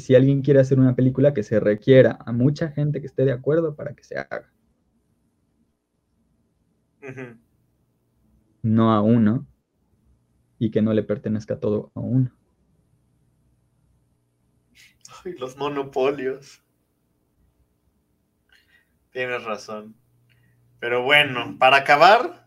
[0.00, 3.30] si, alguien quiere hacer una película que se requiera a mucha gente que esté de
[3.30, 4.52] acuerdo para que se haga.
[8.60, 9.46] No a uno.
[10.58, 12.32] Y que no le pertenezca todo a uno.
[15.24, 16.60] Ay, los monopolios.
[19.12, 19.94] Tienes razón.
[20.80, 22.46] Pero bueno, para acabar,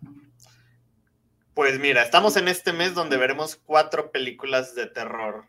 [1.59, 5.45] pues mira, estamos en este mes donde veremos cuatro películas de terror.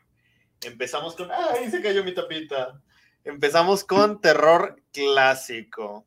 [0.60, 1.30] Empezamos con.
[1.30, 2.82] ¡Ay, se cayó mi tapita!
[3.22, 6.04] Empezamos con terror clásico.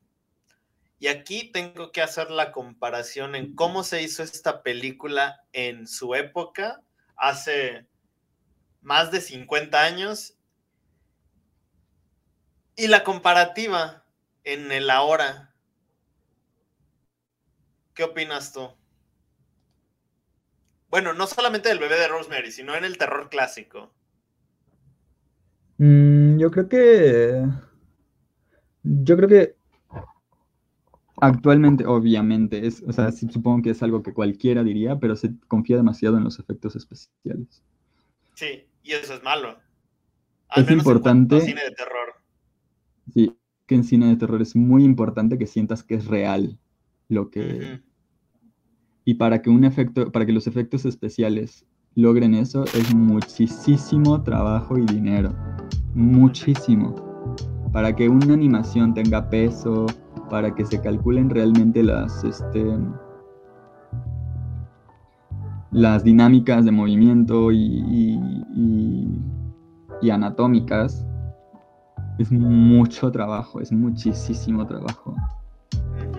[1.00, 6.16] Y aquí tengo que hacer la comparación en cómo se hizo esta película en su
[6.16, 6.82] época,
[7.16, 7.88] hace
[8.82, 10.38] más de 50 años,
[12.76, 14.04] y la comparativa
[14.44, 15.56] en el ahora.
[17.94, 18.83] ¿Qué opinas tú?
[20.94, 23.92] Bueno, no solamente del bebé de Rosemary, sino en el terror clásico.
[25.80, 27.44] Mm, yo creo que.
[28.84, 29.56] Yo creo que
[31.20, 35.78] actualmente, obviamente, es, o sea, supongo que es algo que cualquiera diría, pero se confía
[35.78, 37.64] demasiado en los efectos especiales.
[38.36, 39.58] Sí, y eso es malo.
[40.56, 41.38] es importante.
[41.38, 42.14] En cine de terror.
[43.16, 43.36] Sí,
[43.66, 46.60] que en cine de terror es muy importante que sientas que es real
[47.10, 47.82] lo que,
[49.06, 54.78] y para que un efecto, para que los efectos especiales logren eso, es muchísimo trabajo
[54.78, 55.34] y dinero.
[55.94, 56.96] Muchísimo.
[57.72, 59.88] para que una animación tenga peso,
[60.30, 62.64] para que se calculen realmente las, este,
[65.72, 68.20] las dinámicas de movimiento y,
[70.02, 71.08] y, anatómicas,
[72.20, 75.16] es mucho trabajo, es muchísimo trabajo.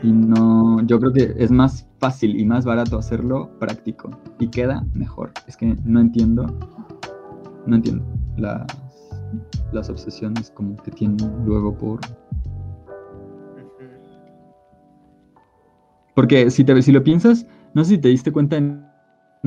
[0.05, 4.85] Y no, yo creo que es más fácil y más barato hacerlo práctico y queda
[4.93, 5.33] mejor.
[5.47, 6.47] Es que no entiendo,
[7.67, 8.05] no entiendo
[8.37, 8.67] las,
[9.73, 12.01] las obsesiones como que tienen luego por...
[16.15, 18.85] Porque si, te, si lo piensas, no sé si te diste cuenta en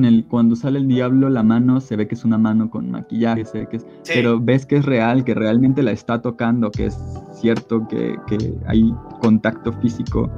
[0.04, 3.44] el, cuando sale el diablo, la mano se ve que es una mano con maquillaje,
[3.44, 6.98] se que es, pero ves que es real, que realmente la está tocando, que es
[7.32, 10.30] cierto que, que hay contacto físico,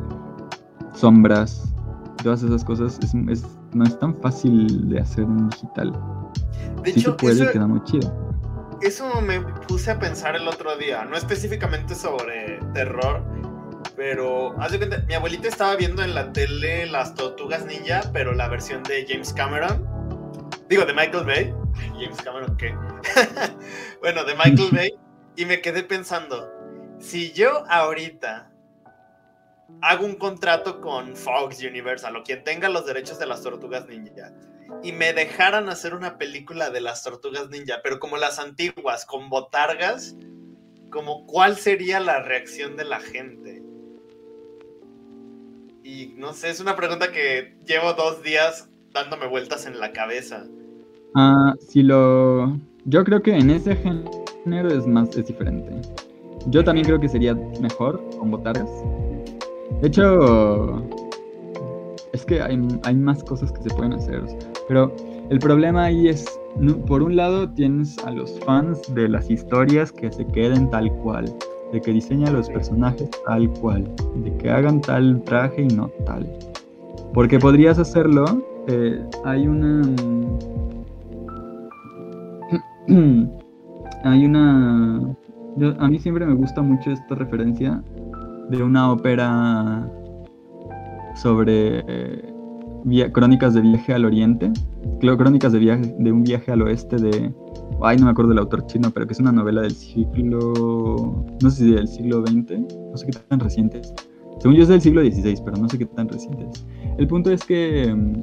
[0.94, 1.72] sombras,
[2.22, 3.14] todas esas cosas, es,
[3.74, 5.92] no es tan fácil de hacer en digital.
[6.82, 8.12] De hecho, puede, eso, queda muy chido.
[8.82, 13.22] Eso me puse a pensar el otro día, no específicamente sobre terror,
[13.97, 18.33] pero haz de cuenta, mi abuelita estaba viendo en la tele las tortugas ninja, pero
[18.33, 19.87] la versión de James Cameron.
[20.68, 21.55] Digo, de Michael Bay.
[21.99, 22.74] James Cameron, ¿qué?
[24.01, 24.95] bueno, de Michael Bay.
[25.37, 26.51] Y me quedé pensando,
[26.99, 28.51] si yo ahorita
[29.83, 34.33] hago un contrato con Fox Universal o quien tenga los derechos de las tortugas ninja
[34.83, 39.28] y me dejaran hacer una película de las tortugas ninja, pero como las antiguas, con
[39.31, 40.14] botargas,
[40.91, 43.62] como cuál sería la reacción de la gente.
[45.83, 50.45] Y no sé, es una pregunta que llevo dos días dándome vueltas en la cabeza.
[51.14, 52.57] Ah, si lo.
[52.85, 55.70] Yo creo que en ese género es más, es diferente.
[56.47, 58.70] Yo también creo que sería mejor con botargas.
[59.81, 60.83] De hecho,
[62.12, 64.22] es que hay, hay más cosas que se pueden hacer.
[64.68, 64.95] Pero
[65.31, 66.26] el problema ahí es,
[66.87, 71.33] por un lado tienes a los fans de las historias que se queden tal cual
[71.73, 73.89] de que diseña los personajes tal cual,
[74.25, 76.27] de que hagan tal traje y no tal.
[77.14, 78.25] Porque podrías hacerlo,
[78.68, 79.83] eh, hay una...
[84.05, 85.16] hay una...
[85.79, 87.83] a mí siempre me gusta mucho esta referencia
[88.49, 89.89] de una ópera
[91.14, 92.30] sobre eh,
[93.12, 94.53] crónicas de viaje al oriente,
[95.01, 97.33] crónicas de, viaje, de un viaje al oeste de
[97.83, 101.51] ay, no me acuerdo del autor chino, pero que es una novela del siglo, no
[101.51, 102.61] sé si del siglo XX,
[102.91, 103.95] no sé qué tan recientes.
[104.39, 106.66] Según yo es del siglo XVI, pero no sé qué tan recientes.
[106.99, 108.14] El punto es que mm,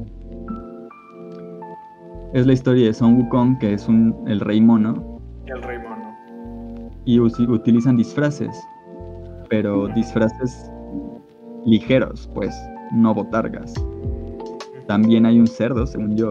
[2.33, 5.19] es la historia de Son Wukong, que es un, el rey mono.
[5.45, 6.15] El rey mono.
[7.05, 8.55] Y utilizan disfraces,
[9.49, 10.69] pero disfraces
[11.65, 12.53] ligeros, pues,
[12.93, 13.73] no botargas.
[14.87, 16.29] También hay un cerdo, según yo,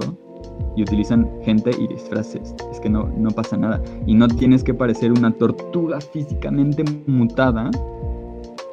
[0.76, 2.54] y utilizan gente y disfraces.
[2.70, 3.82] Es que no, no pasa nada.
[4.06, 7.70] Y no tienes que parecer una tortuga físicamente mutada.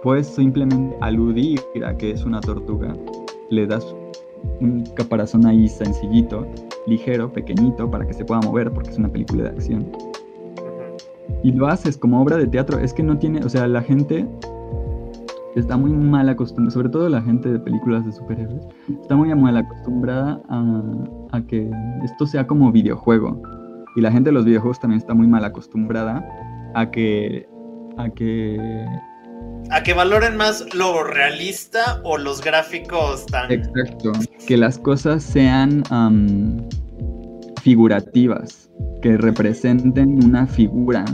[0.01, 2.95] Puedes simplemente aludir a que es una tortuga.
[3.49, 3.95] Le das
[4.59, 6.45] un caparazón ahí sencillito,
[6.88, 9.91] ligero, pequeñito, para que se pueda mover, porque es una película de acción.
[11.43, 12.79] Y lo haces como obra de teatro.
[12.79, 14.25] Es que no tiene, o sea, la gente
[15.56, 18.66] está muy mal acostumbrada, sobre todo la gente de películas de superhéroes,
[19.01, 21.70] está muy mal acostumbrada a, que
[22.04, 23.41] esto sea como videojuego.
[23.95, 26.28] Y la gente de los videojuegos también está muy mal acostumbrada
[26.74, 27.47] a que...
[27.97, 28.86] A que
[29.70, 33.51] a que valoren más lo realista o los gráficos tan...
[33.51, 34.12] Exacto,
[34.47, 35.84] que las cosas sean
[37.62, 38.70] figurativas,
[39.01, 41.06] que representen una figura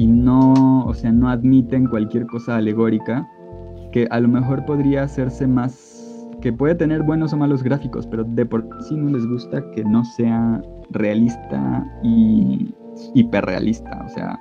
[0.00, 3.28] y no, o sea, no admiten cualquier cosa alegórica,
[3.92, 8.24] que a lo mejor podría hacerse más, que puede tener buenos o malos gráficos, pero
[8.24, 12.74] de por sí no les gusta que no sea realista y
[13.14, 14.40] hiperrealista, o sea,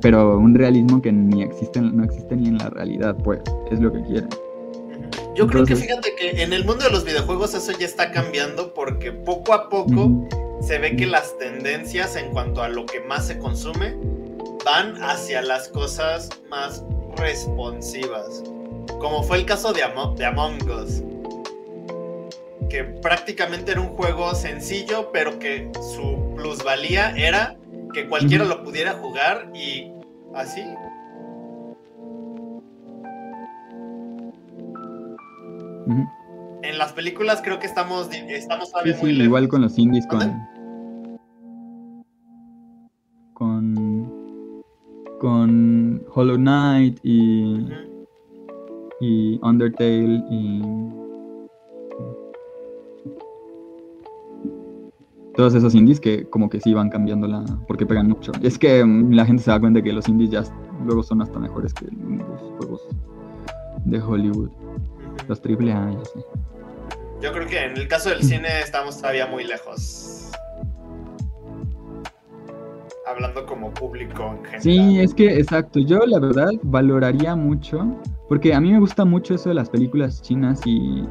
[0.00, 3.38] pero un realismo que ni existe, no existe ni en la realidad, pues,
[3.70, 4.28] es lo que quieren.
[5.36, 8.74] Yo creo que fíjate que en el mundo de los videojuegos eso ya está cambiando
[8.74, 10.26] porque poco a poco
[10.60, 13.94] se ve que las tendencias en cuanto a lo que más se consume
[14.64, 16.84] van hacia las cosas más
[17.16, 18.42] responsivas.
[19.00, 19.82] Como fue el caso de,
[20.16, 21.02] de Among Us.
[22.68, 27.56] Que prácticamente era un juego sencillo, pero que su plusvalía era
[27.92, 29.90] que cualquiera lo pudiera jugar y
[30.34, 30.62] así.
[36.62, 40.20] En las películas creo que estamos, estamos todavía muy Igual con los indies, con,
[45.20, 47.68] con Hollow Knight y,
[49.00, 50.62] y Undertale y
[55.36, 58.32] todos esos indies que como que sí van cambiando la porque pegan mucho.
[58.42, 60.42] Es que mm, la gente se da cuenta que los indies ya
[60.84, 62.88] luego son hasta mejores que los juegos
[63.84, 64.50] de Hollywood.
[65.28, 66.20] Los triple A, yo sé.
[67.20, 70.30] Yo creo que en el caso del cine estamos todavía muy lejos.
[73.10, 74.62] Hablando como público en general.
[74.62, 75.80] Sí, es que exacto.
[75.80, 77.96] Yo la verdad valoraría mucho,
[78.28, 81.04] porque a mí me gusta mucho eso de las películas chinas y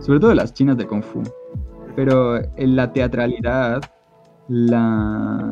[0.00, 1.22] sobre todo las chinas de Kung Fu.
[1.94, 3.80] Pero en la teatralidad,
[4.48, 5.50] la,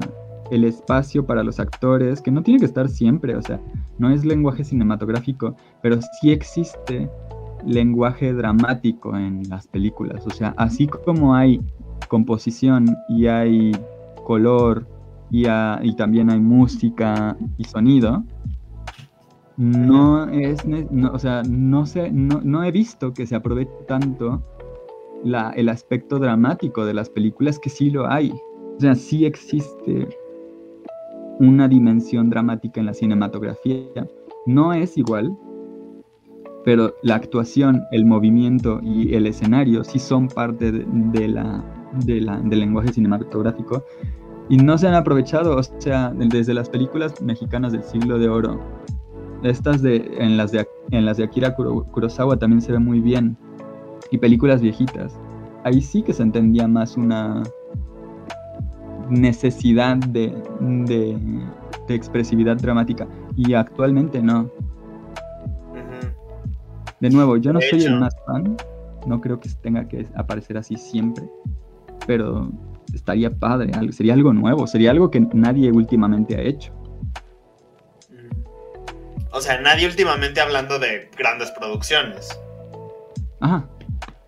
[0.50, 3.58] el espacio para los actores, que no tiene que estar siempre, o sea,
[3.98, 7.08] no es lenguaje cinematográfico, pero sí existe
[7.64, 10.26] lenguaje dramático en las películas.
[10.26, 11.62] O sea, así como hay
[12.08, 13.72] composición y hay
[14.24, 14.93] color
[15.30, 15.44] y,
[15.96, 18.24] también hay música y sonido,
[19.56, 20.64] no es,
[21.12, 24.42] o sea, no, sé, no, he visto que se aproveche tanto
[25.22, 28.32] la, el aspecto dramático de las películas que sí lo hay.
[28.76, 30.08] O sea, sí existe
[31.38, 34.08] una dimensión dramática en la cinematografía.
[34.46, 35.36] No es igual,
[36.64, 41.62] pero la actuación, el movimiento y el escenario sí son parte de, la,
[42.04, 43.84] de la, del lenguaje cinematográfico
[44.48, 48.60] y no se han aprovechado, o sea, desde las películas mexicanas del siglo de oro.
[49.42, 53.36] Estas de, en, las de, en las de Akira Kurosawa también se ve muy bien.
[54.10, 55.18] Y películas viejitas.
[55.64, 57.42] Ahí sí que se entendía más una
[59.08, 61.18] necesidad de, de,
[61.88, 63.06] expresividad dramática.
[63.36, 64.50] Y actualmente no.
[67.00, 68.56] De nuevo, yo no soy el más fan.
[69.06, 71.28] No creo que tenga que aparecer así siempre.
[72.06, 72.50] Pero
[72.94, 76.72] estaría padre, sería algo nuevo, sería algo que nadie últimamente ha hecho.
[79.30, 82.38] O sea, nadie últimamente hablando de grandes producciones.
[83.40, 83.68] Ajá.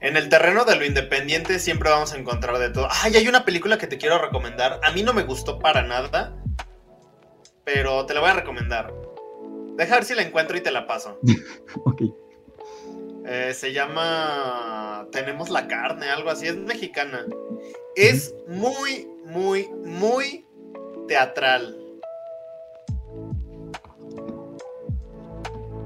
[0.01, 2.89] En el terreno de lo independiente siempre vamos a encontrar de todo.
[2.91, 4.81] Ay, hay una película que te quiero recomendar.
[4.83, 6.37] A mí no me gustó para nada,
[7.65, 8.93] pero te la voy a recomendar.
[9.77, 11.19] Deja ver si la encuentro y te la paso.
[11.85, 12.03] ok.
[13.27, 16.47] Eh, se llama Tenemos la carne, algo así.
[16.47, 17.25] Es mexicana.
[17.97, 20.47] Es muy, muy, muy
[21.09, 21.77] teatral.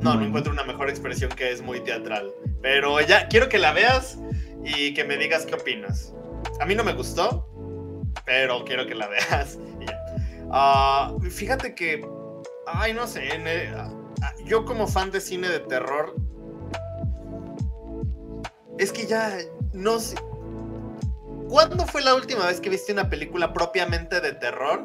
[0.00, 2.32] No, no encuentro una mejor expresión que es muy teatral.
[2.62, 4.18] Pero ya quiero que la veas
[4.64, 6.14] y que me digas qué opinas.
[6.60, 7.46] A mí no me gustó,
[8.24, 9.58] pero quiero que la veas.
[10.52, 12.04] Ah, fíjate que,
[12.66, 13.28] ay, no sé,
[13.76, 13.92] ah,
[14.44, 16.16] yo como fan de cine de terror,
[18.80, 19.38] es que ya
[19.74, 20.16] no sé.
[21.50, 24.82] ¿Cuándo fue la última vez que viste una película propiamente de terror?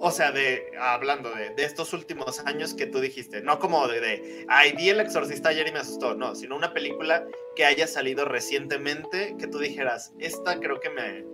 [0.00, 4.46] O sea, de hablando de, estos últimos años que tú dijiste, no como de, de,
[4.48, 8.24] ay, vi el exorcista ayer y me asustó, no, sino una película que haya salido
[8.24, 11.24] recientemente que tú dijeras, esta creo que me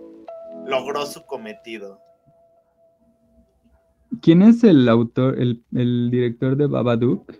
[0.65, 2.01] logró su cometido.
[4.21, 7.31] ¿Quién es el autor, el, director de Babadook?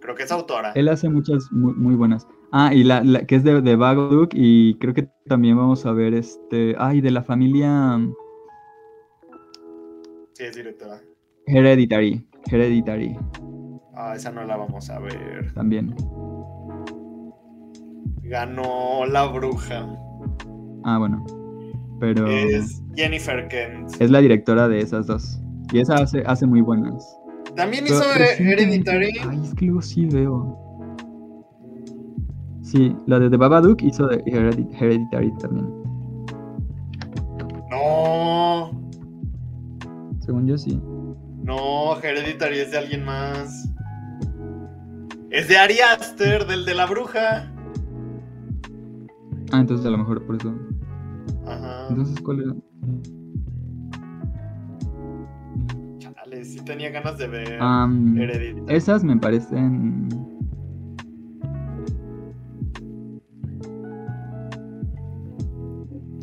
[0.00, 0.72] Creo que es autora.
[0.74, 2.26] Él hace muchas muy buenas.
[2.54, 6.12] Ah, y la, que es de, de Babadook y creo que también vamos a ver
[6.12, 7.98] este, ay, de la familia...
[10.34, 11.00] Sí, es directora.
[11.46, 13.16] Hereditary, Hereditary.
[13.94, 15.52] Ah, esa no la vamos a ver.
[15.54, 15.94] También.
[18.22, 19.86] Ganó La Bruja.
[20.84, 21.24] Ah, bueno.
[22.00, 22.26] Pero...
[22.26, 23.92] Es Jennifer Kent.
[23.98, 25.40] Es la directora de esas dos.
[25.72, 27.18] Y esa hace, hace muy buenas.
[27.56, 28.02] También hizo
[28.38, 29.12] Hereditary.
[29.26, 30.61] Ay, es que luego sí veo.
[32.72, 35.68] Sí, la de The Babadook hizo de Hereditary también.
[37.70, 38.70] No.
[40.20, 40.80] Según yo sí.
[41.42, 43.70] No, Hereditary es de alguien más.
[45.28, 47.52] Es de Ari Aster, del de la bruja.
[49.52, 50.54] Ah, entonces a lo mejor por eso.
[51.46, 51.88] Ajá.
[51.90, 52.54] Entonces, ¿cuál era?
[55.98, 58.74] Chale, sí tenía ganas de ver Hereditary.
[58.74, 60.08] Esas me parecen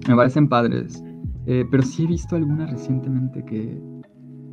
[0.09, 1.03] Me parecen padres.
[1.45, 3.79] Eh, pero sí he visto alguna recientemente que.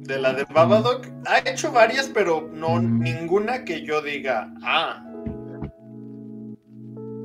[0.03, 5.03] De la de Babadook, ha hecho varias, pero no ninguna que yo diga, ah,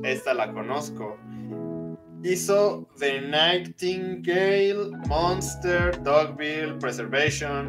[0.02, 1.18] esta la conozco.
[2.24, 7.68] Hizo The Nightingale, Monster, Dogville, Preservation,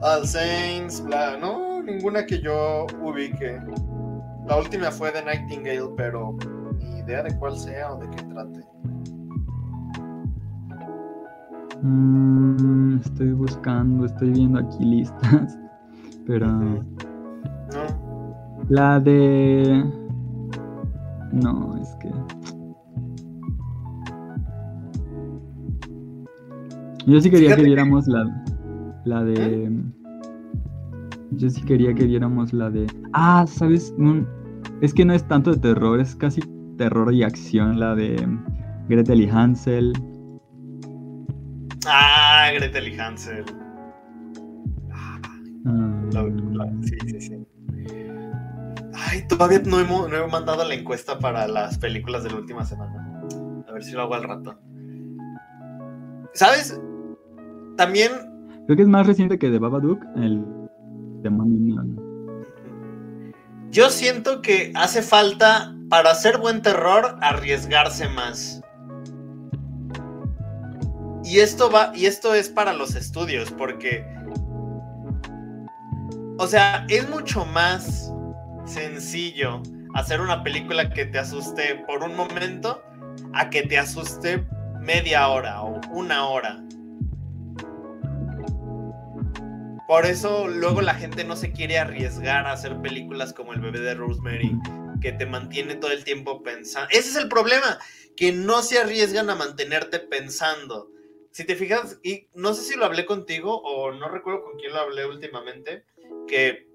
[0.00, 3.58] All Saints, bla, no, ninguna que yo ubique.
[4.46, 6.36] La última fue The Nightingale, pero
[6.78, 8.60] ni idea de cuál sea o de qué trate.
[11.82, 15.58] Mm, estoy buscando, estoy viendo aquí listas.
[16.26, 16.46] Pero.
[16.46, 16.84] No.
[18.68, 19.84] La de.
[21.32, 22.10] No, es que.
[27.06, 28.44] Yo sí quería que viéramos la,
[29.04, 29.72] la de.
[31.30, 32.86] Yo sí quería que viéramos la de.
[33.12, 33.94] Ah, ¿sabes?
[34.82, 36.42] Es que no es tanto de terror, es casi
[36.76, 38.26] terror y acción, la de
[38.88, 39.92] Gretel y Hansel.
[41.86, 43.44] Ah, Gretel y Hansel.
[44.92, 45.20] Ah,
[46.82, 47.46] sí, sí, sí.
[48.94, 52.64] Ay, todavía no, hemos, no he mandado la encuesta para las películas de la última
[52.64, 53.22] semana.
[53.68, 54.58] A ver si lo hago al rato.
[56.34, 56.78] ¿Sabes?
[57.76, 58.12] También.
[58.66, 60.44] Creo que es más reciente que de Babadook, el
[61.22, 61.30] de
[63.70, 68.60] Yo siento que hace falta, para hacer buen terror, arriesgarse más.
[71.28, 74.02] Y esto va, y esto es para los estudios, porque.
[76.38, 78.10] O sea, es mucho más
[78.64, 79.60] sencillo
[79.92, 82.82] hacer una película que te asuste por un momento
[83.34, 84.46] a que te asuste
[84.80, 86.64] media hora o una hora.
[89.86, 93.80] Por eso luego la gente no se quiere arriesgar a hacer películas como El bebé
[93.80, 94.58] de Rosemary,
[95.02, 96.88] que te mantiene todo el tiempo pensando.
[96.90, 97.78] Ese es el problema,
[98.16, 100.90] que no se arriesgan a mantenerte pensando.
[101.32, 104.72] Si te fijas, y no sé si lo hablé contigo o no recuerdo con quién
[104.72, 105.84] lo hablé últimamente,
[106.26, 106.68] que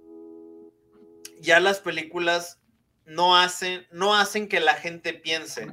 [1.39, 2.61] ya las películas
[3.05, 5.67] no hacen, no hacen que la gente piense.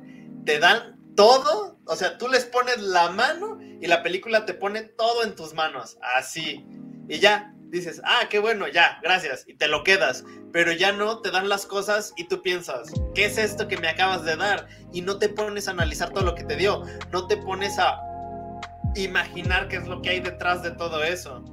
[0.44, 4.82] Te dan todo, o sea, tú les pones la mano y la película te pone
[4.82, 6.64] todo en tus manos, así.
[7.08, 10.24] Y ya, dices, ah, qué bueno, ya, gracias, y te lo quedas.
[10.52, 13.88] Pero ya no, te dan las cosas y tú piensas, ¿qué es esto que me
[13.88, 14.68] acabas de dar?
[14.92, 18.00] Y no te pones a analizar todo lo que te dio, no te pones a
[18.96, 21.44] imaginar qué es lo que hay detrás de todo eso.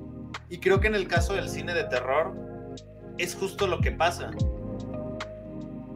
[0.50, 2.34] Y creo que en el caso del cine de terror,
[3.18, 4.32] es justo lo que pasa.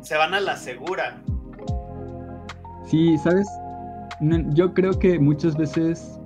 [0.01, 1.21] Se van a la segura.
[2.85, 3.47] Sí, ¿sabes?
[4.53, 6.19] yo creo que muchas veces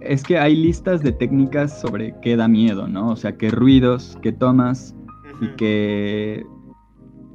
[0.00, 3.10] es que hay listas de técnicas sobre qué da miedo, ¿no?
[3.10, 4.94] O sea, qué ruidos, qué tomas
[5.40, 6.46] y qué,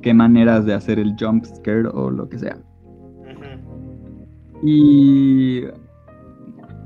[0.02, 2.58] qué maneras de hacer el jump scare o lo que sea.
[4.64, 5.66] Y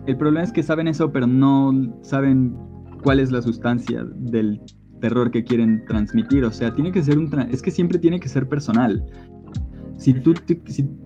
[0.10, 2.58] el problema es que saben eso, pero no saben
[3.04, 4.60] cuál es la sustancia del
[5.02, 6.44] terror que quieren transmitir.
[6.46, 7.32] O sea, tiene que ser un...
[7.52, 9.06] Es que siempre tiene que ser personal.
[9.98, 10.34] Si tú,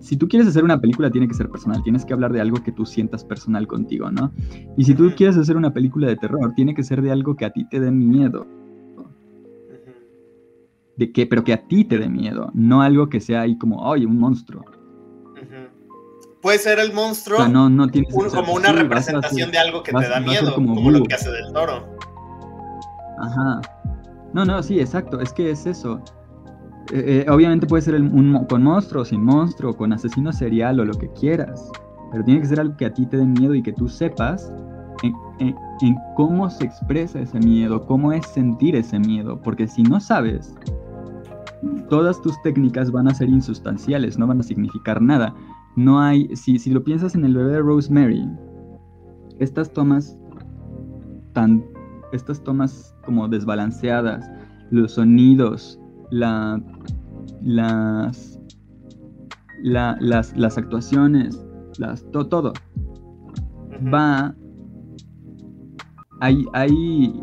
[0.00, 1.82] si, tú quieres hacer una película, tiene que ser personal.
[1.82, 4.32] Tienes que hablar de algo que tú sientas personal contigo, ¿no?
[4.78, 7.44] Y si tú quieres hacer una película de terror, tiene que ser de algo que
[7.44, 8.46] a ti te dé miedo.
[10.96, 13.92] De que, pero que a ti te dé miedo, no algo que sea ahí como,
[13.92, 14.64] ay, un monstruo.
[16.44, 17.86] Puede ser el monstruo no, no
[18.30, 21.88] como una representación de algo que te da miedo, como lo que hace del toro.
[23.18, 23.62] Ajá.
[24.34, 25.22] No, no, sí, exacto.
[25.22, 26.02] Es que es eso.
[26.92, 30.92] Eh, eh, obviamente puede ser un, con monstruo, sin monstruo, con asesino serial o lo
[30.92, 31.66] que quieras.
[32.12, 34.52] Pero tiene que ser algo que a ti te dé miedo y que tú sepas
[35.38, 35.56] en,
[36.14, 39.40] cómo se expresa ese miedo, cómo es sentir ese miedo.
[39.40, 40.54] Porque si no sabes,
[41.88, 45.34] todas tus técnicas van a ser insustanciales, no van a significar nada.
[45.76, 48.28] No hay, si, si lo piensas en el bebé de Rosemary,
[49.38, 50.16] estas tomas
[51.32, 51.64] tan,
[52.12, 54.30] estas tomas como desbalanceadas,
[54.70, 56.62] los sonidos, la,
[57.42, 58.38] las,
[59.62, 61.44] las, las, actuaciones,
[61.78, 62.52] las, todo.
[63.92, 64.34] Va.
[66.20, 67.22] Hay, hay,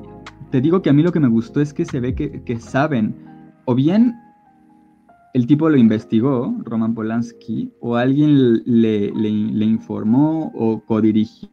[0.52, 3.16] te digo que a mí lo que me gustó es que se ve que, saben,
[3.66, 4.14] o bien
[5.34, 11.50] el tipo lo investigó, Roman Polanski, o alguien le, le, le informó o codirigió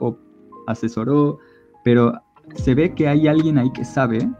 [0.00, 0.18] o
[0.66, 1.38] asesoró,
[1.84, 2.12] pero
[2.54, 4.30] se ve que hay alguien ahí que sabe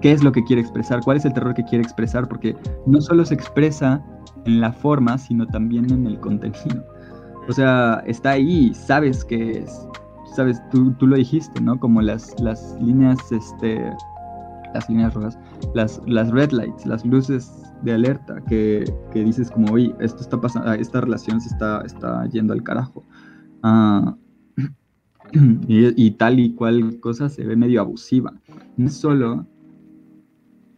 [0.00, 3.00] qué es lo que quiere expresar, cuál es el terror que quiere expresar, porque no
[3.00, 4.02] solo se expresa
[4.46, 6.84] en la forma, sino también en el contenido.
[7.48, 9.88] O sea, está ahí, sabes que es,
[10.34, 11.78] sabes, tú, tú lo dijiste, ¿no?
[11.78, 13.90] Como las, las líneas, este,
[14.74, 15.38] las líneas rojas,
[15.74, 17.50] las, las red lights, las luces
[17.82, 22.26] de alerta, que, que dices como, oye, esto está pasando, esta relación se está, está
[22.28, 23.04] yendo al carajo.
[23.62, 24.16] Ah,
[25.68, 28.32] y, tal y cual cosa se ve medio abusiva.
[28.76, 29.46] No es solo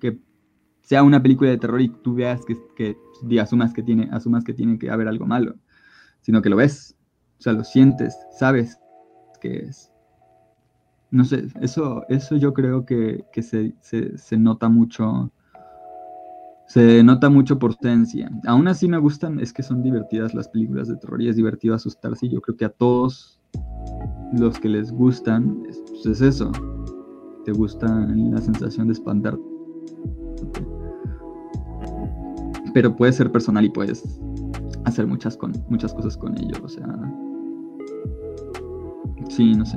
[0.01, 0.19] que
[0.83, 2.97] sea una película de terror y tú veas que, que
[3.41, 5.55] asumas que tiene, asumas que tiene que haber algo malo,
[6.21, 6.97] sino que lo ves,
[7.39, 8.79] o sea, lo sientes, sabes
[9.41, 9.92] que es.
[11.13, 15.31] No sé, eso, eso yo creo que, se, se, nota mucho.
[16.67, 18.31] Se nota mucho por potencia.
[18.47, 21.75] Aún así me gustan, es que son divertidas las películas de terror y es divertido
[21.75, 22.25] asustarse.
[22.25, 23.39] Y yo creo que a todos
[24.33, 26.51] los que les gustan, es, pues es eso.
[27.45, 29.39] Te gusta la sensación de espantar.
[32.73, 34.19] Pero puede ser personal y puedes
[34.87, 36.57] hacer muchas, con, muchas cosas con ello.
[36.65, 36.87] O sea.
[39.29, 39.77] Sí, no sé.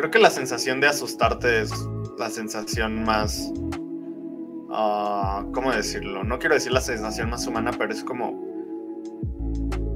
[0.00, 1.72] Creo que la sensación de asustarte es
[2.16, 3.52] la sensación más...
[4.70, 6.24] ah, ¿Cómo decirlo?
[6.24, 8.42] No quiero decir la sensación más humana, pero es como...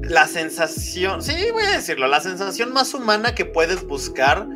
[0.02, 1.22] La sensación...
[1.22, 2.06] Sí, voy a decirlo.
[2.06, 4.46] La sensación más humana que puedes buscar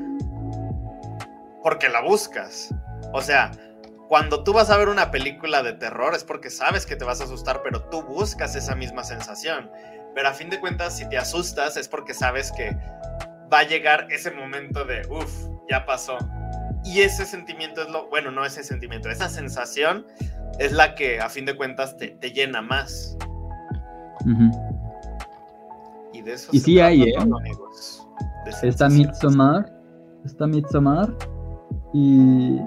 [1.63, 2.69] porque la buscas.
[3.15, 3.51] O sea,
[4.07, 7.23] cuando tú vas a ver una película de terror es porque sabes que te vas
[7.23, 9.71] a asustar, pero tú buscas esa misma sensación.
[10.15, 12.77] Pero a fin de cuentas, si te asustas es porque sabes que
[13.53, 16.19] va a llegar ese momento de, uff, ya pasó.
[16.85, 20.07] Y ese sentimiento es lo, bueno, no ese sentimiento, esa sensación
[20.59, 23.17] es la que a fin de cuentas te, te llena más.
[26.13, 27.15] Y de eso Y se sí trata hay, ¿eh?
[27.19, 28.07] amigos.
[28.63, 28.89] Está.
[28.89, 29.71] Midsommar,
[30.25, 31.15] está Midsommar
[31.93, 32.59] y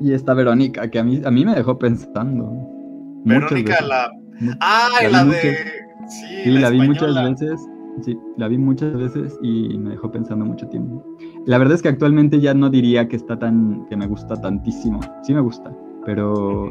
[0.00, 2.50] y está Verónica, que a mí a mí me dejó pensando.
[3.24, 4.10] Verónica, la.
[4.60, 5.56] ¡Ay, la de.
[6.08, 7.60] Sí, Sí, la, vi muchas veces.
[8.02, 11.04] Sí, la vi muchas veces y me dejó pensando mucho tiempo.
[11.46, 15.00] La verdad es que actualmente ya no diría que está tan que me gusta tantísimo.
[15.22, 15.72] Sí me gusta,
[16.06, 16.70] pero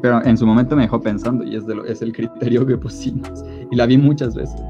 [0.00, 2.76] pero en su momento me dejó pensando y es de lo- es el criterio que
[2.76, 4.60] pusimos y la vi muchas veces.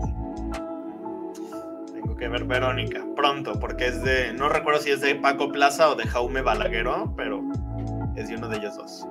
[1.92, 4.32] Tengo que ver Verónica pronto, porque es de.
[4.32, 7.42] No recuerdo si es de Paco Plaza o de Jaume Balagueró, pero
[8.16, 9.06] es de uno de ellos dos.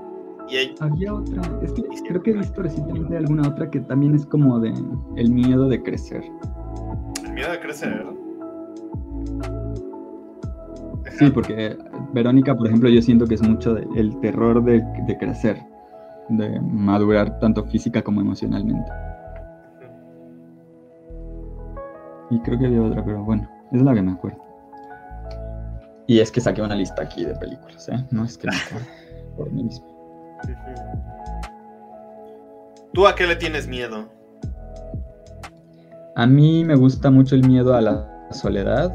[0.52, 4.26] Y Había otra, es que creo que he visto recientemente alguna otra que también es
[4.26, 4.74] como de
[5.16, 6.24] el miedo de crecer.
[7.26, 8.06] el miedo de crecer.
[11.18, 11.78] Sí, porque
[12.14, 15.58] Verónica, por ejemplo, yo siento que es mucho de- el terror de, de crecer,
[16.30, 18.92] de madurar tanto física como emocionalmente.
[22.30, 24.40] Y creo que había otra, pero bueno, es la que me acuerdo.
[26.08, 28.06] Y es que saqué una lista aquí de películas, ¿eh?
[28.12, 28.88] No es que me acuerde
[29.38, 29.91] por mí mismo.
[32.94, 34.10] ¿Tú a qué le tienes miedo?
[36.16, 38.94] A mí me gusta mucho el miedo a la soledad.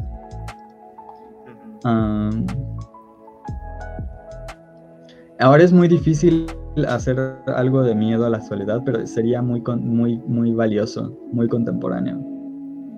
[5.39, 6.47] Ahora es muy difícil
[6.89, 11.49] hacer algo de miedo a la soledad, pero sería muy, con- muy, muy valioso, muy
[11.49, 12.19] contemporáneo.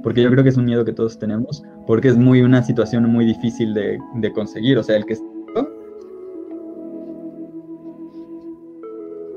[0.03, 3.11] Porque yo creo que es un miedo que todos tenemos, porque es muy una situación
[3.11, 4.79] muy difícil de, de conseguir.
[4.79, 5.17] O sea, el que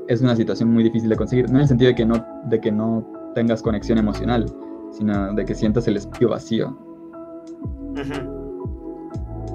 [0.08, 2.60] es una situación muy difícil de conseguir, no en el sentido de que no, de
[2.60, 3.04] que no
[3.34, 4.46] tengas conexión emocional,
[4.92, 6.76] sino de que sientas el espacio vacío.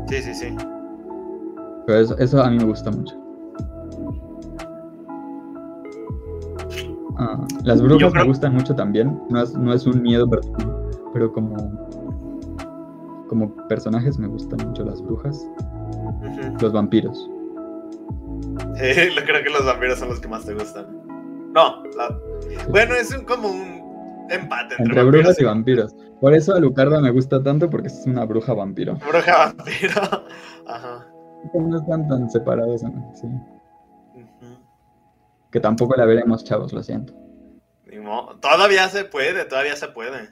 [0.10, 0.56] Sí, sí, sí.
[1.86, 3.16] Pero eso, eso a mí me gusta mucho.
[7.20, 9.20] Ah, las brujas creo- me gustan mucho también.
[9.30, 10.28] No es, no es un miedo
[11.14, 11.56] pero como,
[13.28, 15.50] como personajes me gustan mucho las brujas.
[16.62, 17.30] Los vampiros.
[19.16, 20.86] Lo- creo que los vampiros son los que más te gustan.
[21.54, 22.20] No, la-
[22.70, 25.96] bueno, es un- como un empate entre, Entre brujas y vampiros.
[26.22, 28.96] Por eso Alucarda me gusta tanto porque es una bruja vampiro.
[28.96, 30.02] Bruja vampiro.
[30.68, 31.08] Ajá.
[31.54, 32.84] No están tan separados.
[32.84, 33.12] ¿no?
[33.16, 33.28] Sí.
[35.52, 37.14] Que tampoco la veremos, chavos, lo siento.
[38.42, 40.30] Todavía se puede, todavía se puede.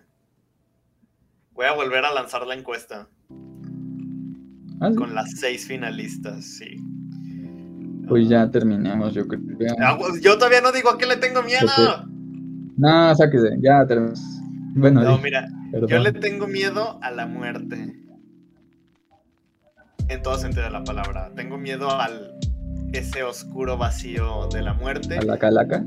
[1.54, 3.08] Voy a volver a lanzar la encuesta
[4.82, 4.96] Ah, sí.
[4.96, 6.76] con las seis finalistas, sí.
[8.08, 9.42] Pues ya terminamos, yo creo.
[9.82, 11.68] Ah, pues, Yo todavía no digo a qué le tengo miedo.
[12.78, 14.22] No, sáquese, ya terminamos.
[14.76, 15.90] Bueno, No, mira, perdón.
[15.90, 17.96] yo le tengo miedo a la muerte.
[20.08, 21.32] En todo sentido de la palabra.
[21.36, 22.34] Tengo miedo al
[22.94, 25.18] ese oscuro vacío de la muerte.
[25.18, 25.84] a la calaca.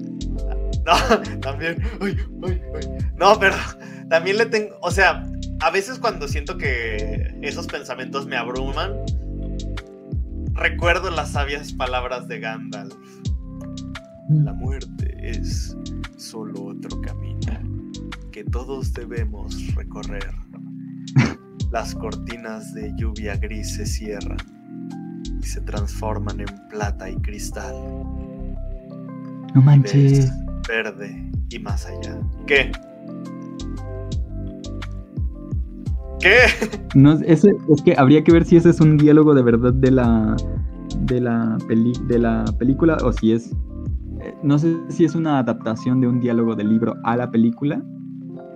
[0.84, 1.76] No, también.
[2.00, 2.16] ay,
[2.46, 2.98] ay, ay.
[3.16, 3.54] No, pero
[4.08, 4.76] también le tengo.
[4.80, 5.24] O sea,
[5.60, 8.92] a veces cuando siento que esos pensamientos me abruman,
[10.58, 12.94] recuerdo las sabias palabras de Gandalf.
[14.30, 15.76] La muerte es
[16.16, 17.38] solo otro camino
[18.32, 20.34] que todos debemos recorrer.
[21.70, 24.38] Las cortinas de lluvia gris se cierran
[25.40, 27.74] y se transforman en plata y cristal,
[29.54, 30.12] No manches.
[30.26, 30.32] ves,
[30.68, 32.18] verde y más allá.
[32.46, 32.70] ¿Qué?
[36.20, 36.36] ¿Qué?
[36.94, 39.90] No, ese, es que habría que ver si ese es un diálogo de verdad de
[39.90, 40.36] la
[41.00, 43.52] de la peli, de la película o si es
[44.20, 47.80] eh, no sé si es una adaptación de un diálogo del libro a la película,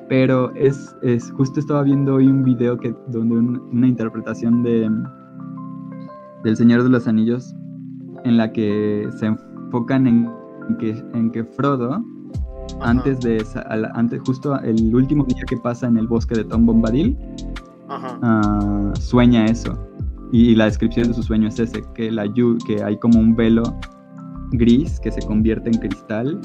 [0.09, 4.91] pero es, es justo estaba viendo hoy un video que donde un- una interpretación de
[6.43, 7.55] del Señor de los Anillos
[8.25, 10.29] en la que se enfocan en
[10.81, 12.03] que en que Frodo
[12.81, 13.45] antes de
[13.95, 17.17] antes justo el último día que pasa en el bosque de Tom Bombadil
[18.23, 19.79] Ah, sueña eso.
[20.33, 22.25] Y, la descripción de su sueño es ese, que, la
[22.67, 23.63] que hay como un velo
[24.53, 26.41] gris que se convierte en cristal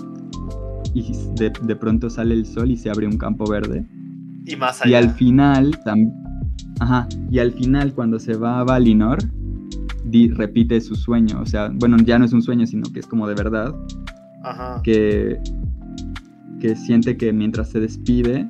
[0.94, 3.86] y de, de pronto sale el sol y se abre un campo verde.
[4.46, 5.00] Y más Y allá.
[5.00, 5.72] al final,
[6.80, 9.20] Ajá, y al final cuando se va a Valinor,
[10.36, 13.28] repite su sueño, o sea, bueno, ya no es un sueño, sino que es como
[13.28, 13.76] de verdad,
[14.44, 14.82] Ajá.
[14.84, 15.40] que,
[16.60, 18.50] que siente que mientras se despide,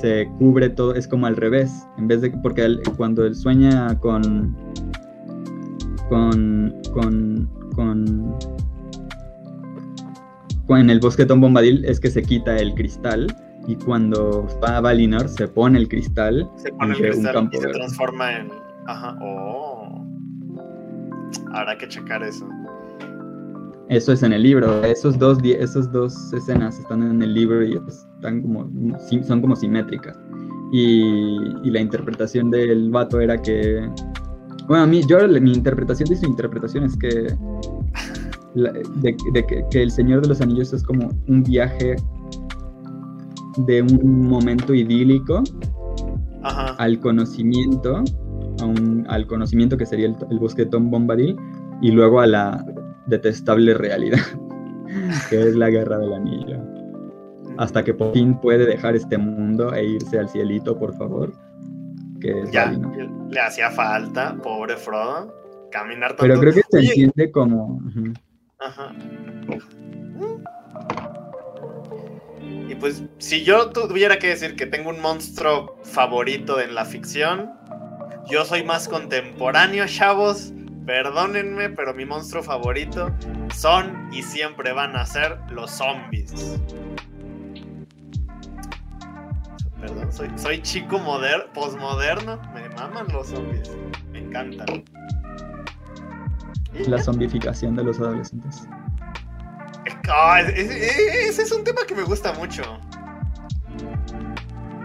[0.00, 4.56] se cubre todo, es como al revés, en vez de, porque cuando él sueña con,
[6.08, 8.38] con, con, con,
[10.78, 13.26] en el bosquetón Bombadil es que se quita el cristal
[13.66, 16.48] y cuando va a Valinor se pone el cristal.
[16.56, 18.50] Se pone el cristal y se transforma en.
[18.86, 19.18] Ajá.
[19.20, 20.06] Oh.
[21.52, 22.48] Habrá que checar eso.
[23.90, 24.84] Eso es en el libro.
[24.84, 28.70] Esos dos, esos dos escenas están en el libro y están como,
[29.26, 30.16] son como simétricas.
[30.72, 31.02] Y,
[31.64, 33.90] y la interpretación del vato era que.
[34.68, 37.34] Bueno, a mí, yo, mi interpretación de su interpretación es que.
[38.54, 41.96] de, que, que El Señor de los Anillos es como un viaje
[43.66, 45.42] de un momento idílico
[46.42, 48.04] al conocimiento,
[49.08, 51.36] al conocimiento que sería el, bosque de Tom Bombadil,
[51.82, 52.64] y luego a la
[53.06, 54.18] detestable realidad,
[55.30, 56.60] que es la guerra del anillo.
[57.58, 61.32] Hasta que por fin puede dejar este mundo e irse al cielito, por favor.
[62.20, 62.72] Que ya,
[63.30, 65.34] le hacía falta, pobre Frodo,
[65.70, 66.22] caminar tanto.
[66.22, 67.80] Pero creo que se entiende como...
[68.58, 68.92] Ajá.
[72.68, 77.50] Y pues, si yo tuviera que decir que tengo un monstruo favorito en la ficción,
[78.30, 80.52] yo soy más contemporáneo, chavos.
[80.90, 83.14] Perdónenme, pero mi monstruo favorito
[83.54, 86.58] son y siempre van a ser los zombies.
[89.80, 92.42] Perdón, soy, soy chico moderno, posmoderno.
[92.52, 93.70] Me maman los zombies.
[94.10, 94.82] Me encantan.
[96.88, 98.66] La zombificación de los adolescentes
[100.56, 102.62] ese, es un tema que me gusta mucho.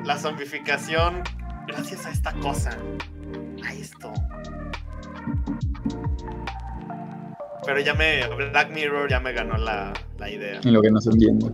[0.04, 1.24] La zombificación
[1.68, 2.78] gracias a esta cosa.
[3.66, 4.14] A esto.
[7.66, 8.22] Pero ya me.
[8.52, 10.60] Black Mirror ya me ganó la, idea.
[10.64, 11.48] En lo que no se entiende.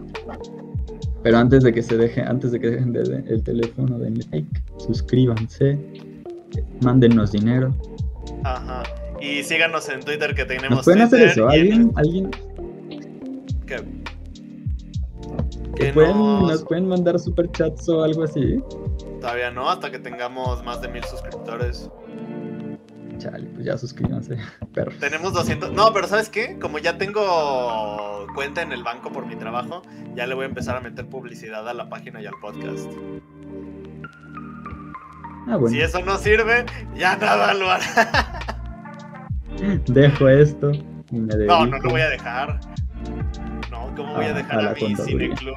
[1.24, 5.78] Pero antes de que se deje, antes de que dejen el teléfono, denle like, suscríbanse,
[6.82, 7.76] mándennos dinero.
[8.44, 8.84] Ajá.
[9.22, 10.78] Y síganos en Twitter que tenemos.
[10.78, 11.48] ¿Nos pueden hacer eso?
[11.48, 12.32] ¿Alguien, ¿Alguien,
[15.76, 16.64] que, nos...
[16.64, 18.58] pueden mandar superchats o algo así?
[19.20, 21.90] Todavía no, hasta que tengamos más de mil suscriptores.
[23.22, 24.38] Chale, pues ya suscríbanse,
[25.00, 25.74] Tenemos 200.
[25.74, 26.58] No, pero ¿sabes qué?
[26.58, 29.84] Como ya tengo cuenta en el banco por mi trabajo,
[30.16, 32.90] ya le voy a empezar a meter publicidad a la página y al podcast.
[35.48, 35.70] Ah, bueno.
[35.70, 36.66] Si eso no sirve,
[36.96, 37.86] ya nada lo hará.
[39.88, 42.60] Dejo esto y me No, no lo voy a dejar.
[43.96, 45.56] ¿Cómo voy a dejar a, mi cineclub?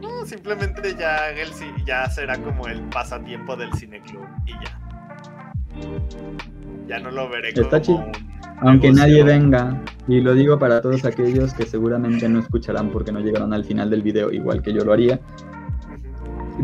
[0.00, 1.50] No, simplemente ya, él,
[1.84, 4.83] ya será como el pasatiempo del cineclub y ya.
[6.88, 8.04] Ya no lo veré Está chido.
[8.60, 13.20] Aunque nadie venga, y lo digo para todos aquellos que seguramente no escucharán porque no
[13.20, 15.20] llegaron al final del video, igual que yo lo haría,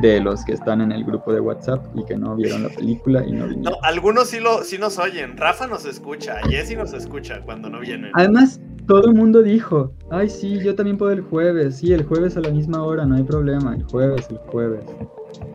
[0.01, 3.25] de los que están en el grupo de WhatsApp y que no vieron la película
[3.27, 3.73] y no vinieron.
[3.73, 5.37] No, algunos sí, lo, sí nos oyen.
[5.37, 8.13] Rafa nos escucha, Jesse nos escucha cuando no vienen.
[8.15, 12.37] Además, todo el mundo dijo, ay sí, yo también puedo el jueves, sí, el jueves
[12.37, 14.85] a la misma hora, no hay problema, el jueves, el jueves.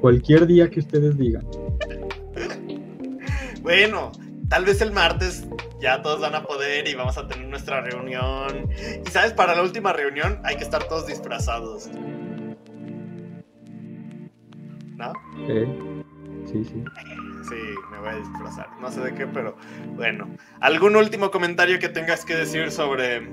[0.02, 1.46] Cualquier día que ustedes digan.
[3.66, 4.12] Bueno,
[4.48, 5.48] tal vez el martes
[5.82, 8.70] ya todos van a poder y vamos a tener nuestra reunión.
[9.04, 11.90] Y sabes, para la última reunión hay que estar todos disfrazados.
[14.96, 15.14] ¿No?
[16.46, 16.84] Sí, sí.
[17.50, 17.56] Sí,
[17.92, 18.68] me voy a disfrazar.
[18.80, 19.58] No sé de qué, pero
[19.96, 20.30] bueno.
[20.60, 23.28] ¿Algún último comentario que tengas que decir sobre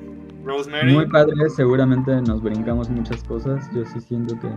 [0.45, 0.95] Rosemary?
[0.95, 3.69] Muy padre, seguramente nos brincamos muchas cosas.
[3.75, 4.49] Yo sí siento que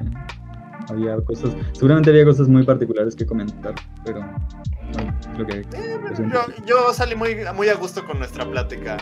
[0.89, 3.75] había cosas, seguramente había cosas muy particulares que comentar,
[4.05, 4.21] pero
[5.35, 5.59] creo que...
[5.59, 5.99] Eh,
[6.31, 8.97] yo, yo, salí muy, muy a gusto con nuestra plática.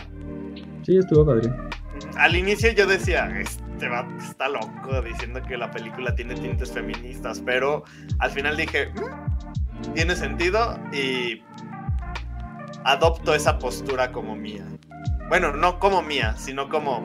[0.82, 1.50] Sí, estuvo padre.
[2.16, 7.40] Al inicio yo decía, este va, está loco diciendo que la película tiene tintes feministas,
[7.44, 7.84] pero
[8.18, 11.42] al final dije, mm, tiene sentido y
[12.84, 14.64] adopto esa postura como mía.
[15.28, 17.04] Bueno, no como mía, sino como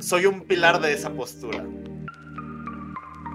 [0.00, 1.64] soy un pilar de esa postura.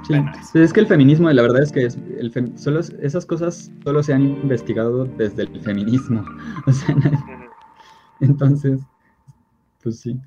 [0.08, 4.04] Sí, es que el feminismo, la verdad es que es el solo, esas cosas solo
[4.04, 6.24] se han investigado desde el feminismo.
[8.20, 8.82] entonces,
[9.82, 10.20] pues sí.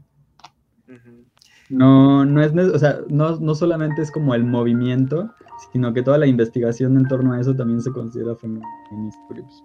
[1.68, 5.30] No, no es, o sea, no, no solamente es como el movimiento,
[5.72, 9.20] sino que toda la investigación en torno a eso también se considera feminista.
[9.28, 9.62] Pues,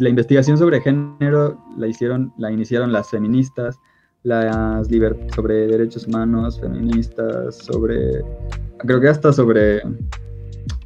[0.00, 3.78] la investigación sobre género la hicieron, la iniciaron las feministas,
[4.22, 4.88] las
[5.34, 8.22] sobre derechos humanos feministas, sobre
[8.86, 9.82] creo que hasta sobre,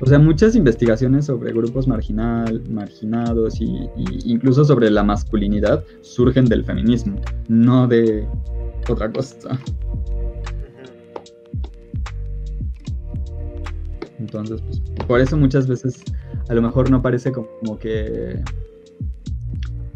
[0.01, 3.89] o sea, muchas investigaciones sobre grupos marginal, marginados y,
[4.25, 8.27] incluso sobre la masculinidad surgen del feminismo, no de
[8.89, 9.59] otra cosa.
[14.19, 16.03] Entonces, pues, por eso muchas veces
[16.49, 18.43] a lo mejor no parece como que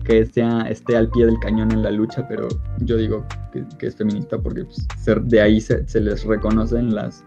[0.05, 2.49] que sea, esté al pie del cañón en la lucha, pero
[2.81, 4.87] yo digo que, es feminista porque pues,
[5.29, 7.25] de ahí se, les reconocen las,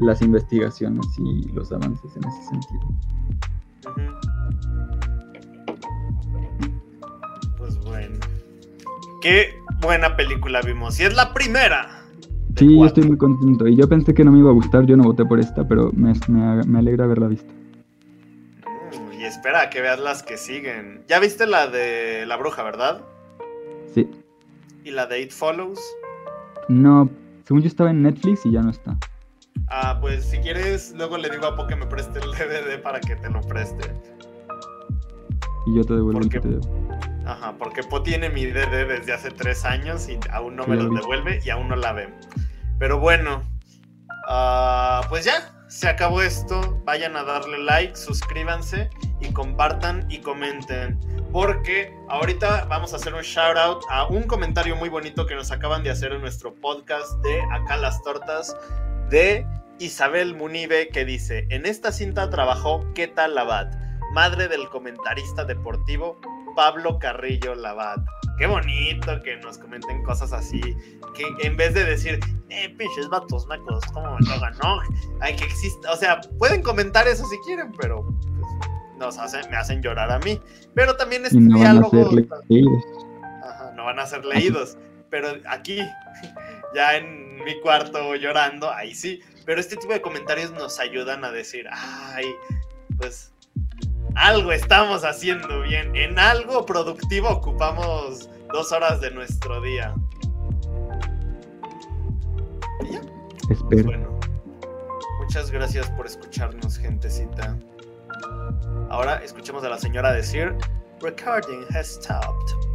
[0.00, 2.80] las investigaciones y los avances en ese sentido.
[7.56, 8.18] Pues bueno.
[9.22, 11.00] Qué buena película vimos.
[11.00, 12.04] Y es la primera.
[12.56, 13.66] Sí, yo estoy muy contento.
[13.66, 15.90] Y yo pensé que no me iba a gustar, yo no voté por esta, pero
[15.92, 17.52] me, me alegra haberla visto
[19.26, 21.02] espera que veas las que siguen.
[21.08, 23.02] Ya viste la de la bruja, ¿verdad?
[23.92, 24.08] Sí.
[24.84, 25.80] ¿Y la de It Follows?
[26.68, 27.08] No,
[27.44, 28.94] según yo estaba en Netflix y ya no está.
[29.68, 33.00] Ah, pues si quieres, luego le digo a Po que me preste el DVD para
[33.00, 33.94] que te lo preste.
[35.66, 36.60] Y yo te devuelvo porque, el
[37.24, 40.90] Ajá, porque Po tiene mi DVD desde hace tres años y aún no me lo
[40.90, 42.10] devuelve y aún no la ve.
[42.78, 43.42] Pero bueno,
[44.28, 46.80] uh, pues ya, se acabó esto.
[46.84, 48.88] Vayan a darle like, suscríbanse
[49.20, 51.00] y compartan y comenten.
[51.32, 55.50] Porque ahorita vamos a hacer un shout out a un comentario muy bonito que nos
[55.50, 58.56] acaban de hacer en nuestro podcast de Acá las Tortas
[59.10, 59.44] de
[59.80, 63.74] Isabel Munive que dice, en esta cinta trabajó Keta Labat,
[64.12, 66.20] madre del comentarista deportivo
[66.54, 68.00] Pablo Carrillo Labat.
[68.38, 70.60] Qué bonito que nos comenten cosas así.
[71.14, 72.18] Que en vez de decir,
[72.48, 74.54] eh, pinches vatos macos, ¿cómo me tocan?
[74.62, 74.80] No,
[75.20, 75.92] hay que exista.
[75.92, 80.18] O sea, pueden comentar eso si quieren, pero pues, nos hacen, me hacen llorar a
[80.20, 80.40] mí.
[80.74, 81.90] Pero también este no diálogo.
[81.90, 82.84] Van a ser leídos.
[83.44, 84.78] Ajá, no van a ser leídos.
[85.10, 85.78] Pero aquí,
[86.74, 89.20] ya en mi cuarto llorando, ahí sí.
[89.44, 92.34] Pero este tipo de comentarios nos ayudan a decir, ay,
[92.96, 93.33] pues
[94.14, 95.94] algo estamos haciendo bien.
[95.96, 99.94] En algo productivo ocupamos dos horas de nuestro día.
[102.82, 103.00] ¿Y ya?
[103.50, 103.84] Espero.
[103.84, 104.20] Bueno,
[105.18, 107.56] muchas gracias por escucharnos, gentecita.
[108.90, 110.54] Ahora escuchemos a la señora decir,
[111.00, 112.73] Recording has stopped.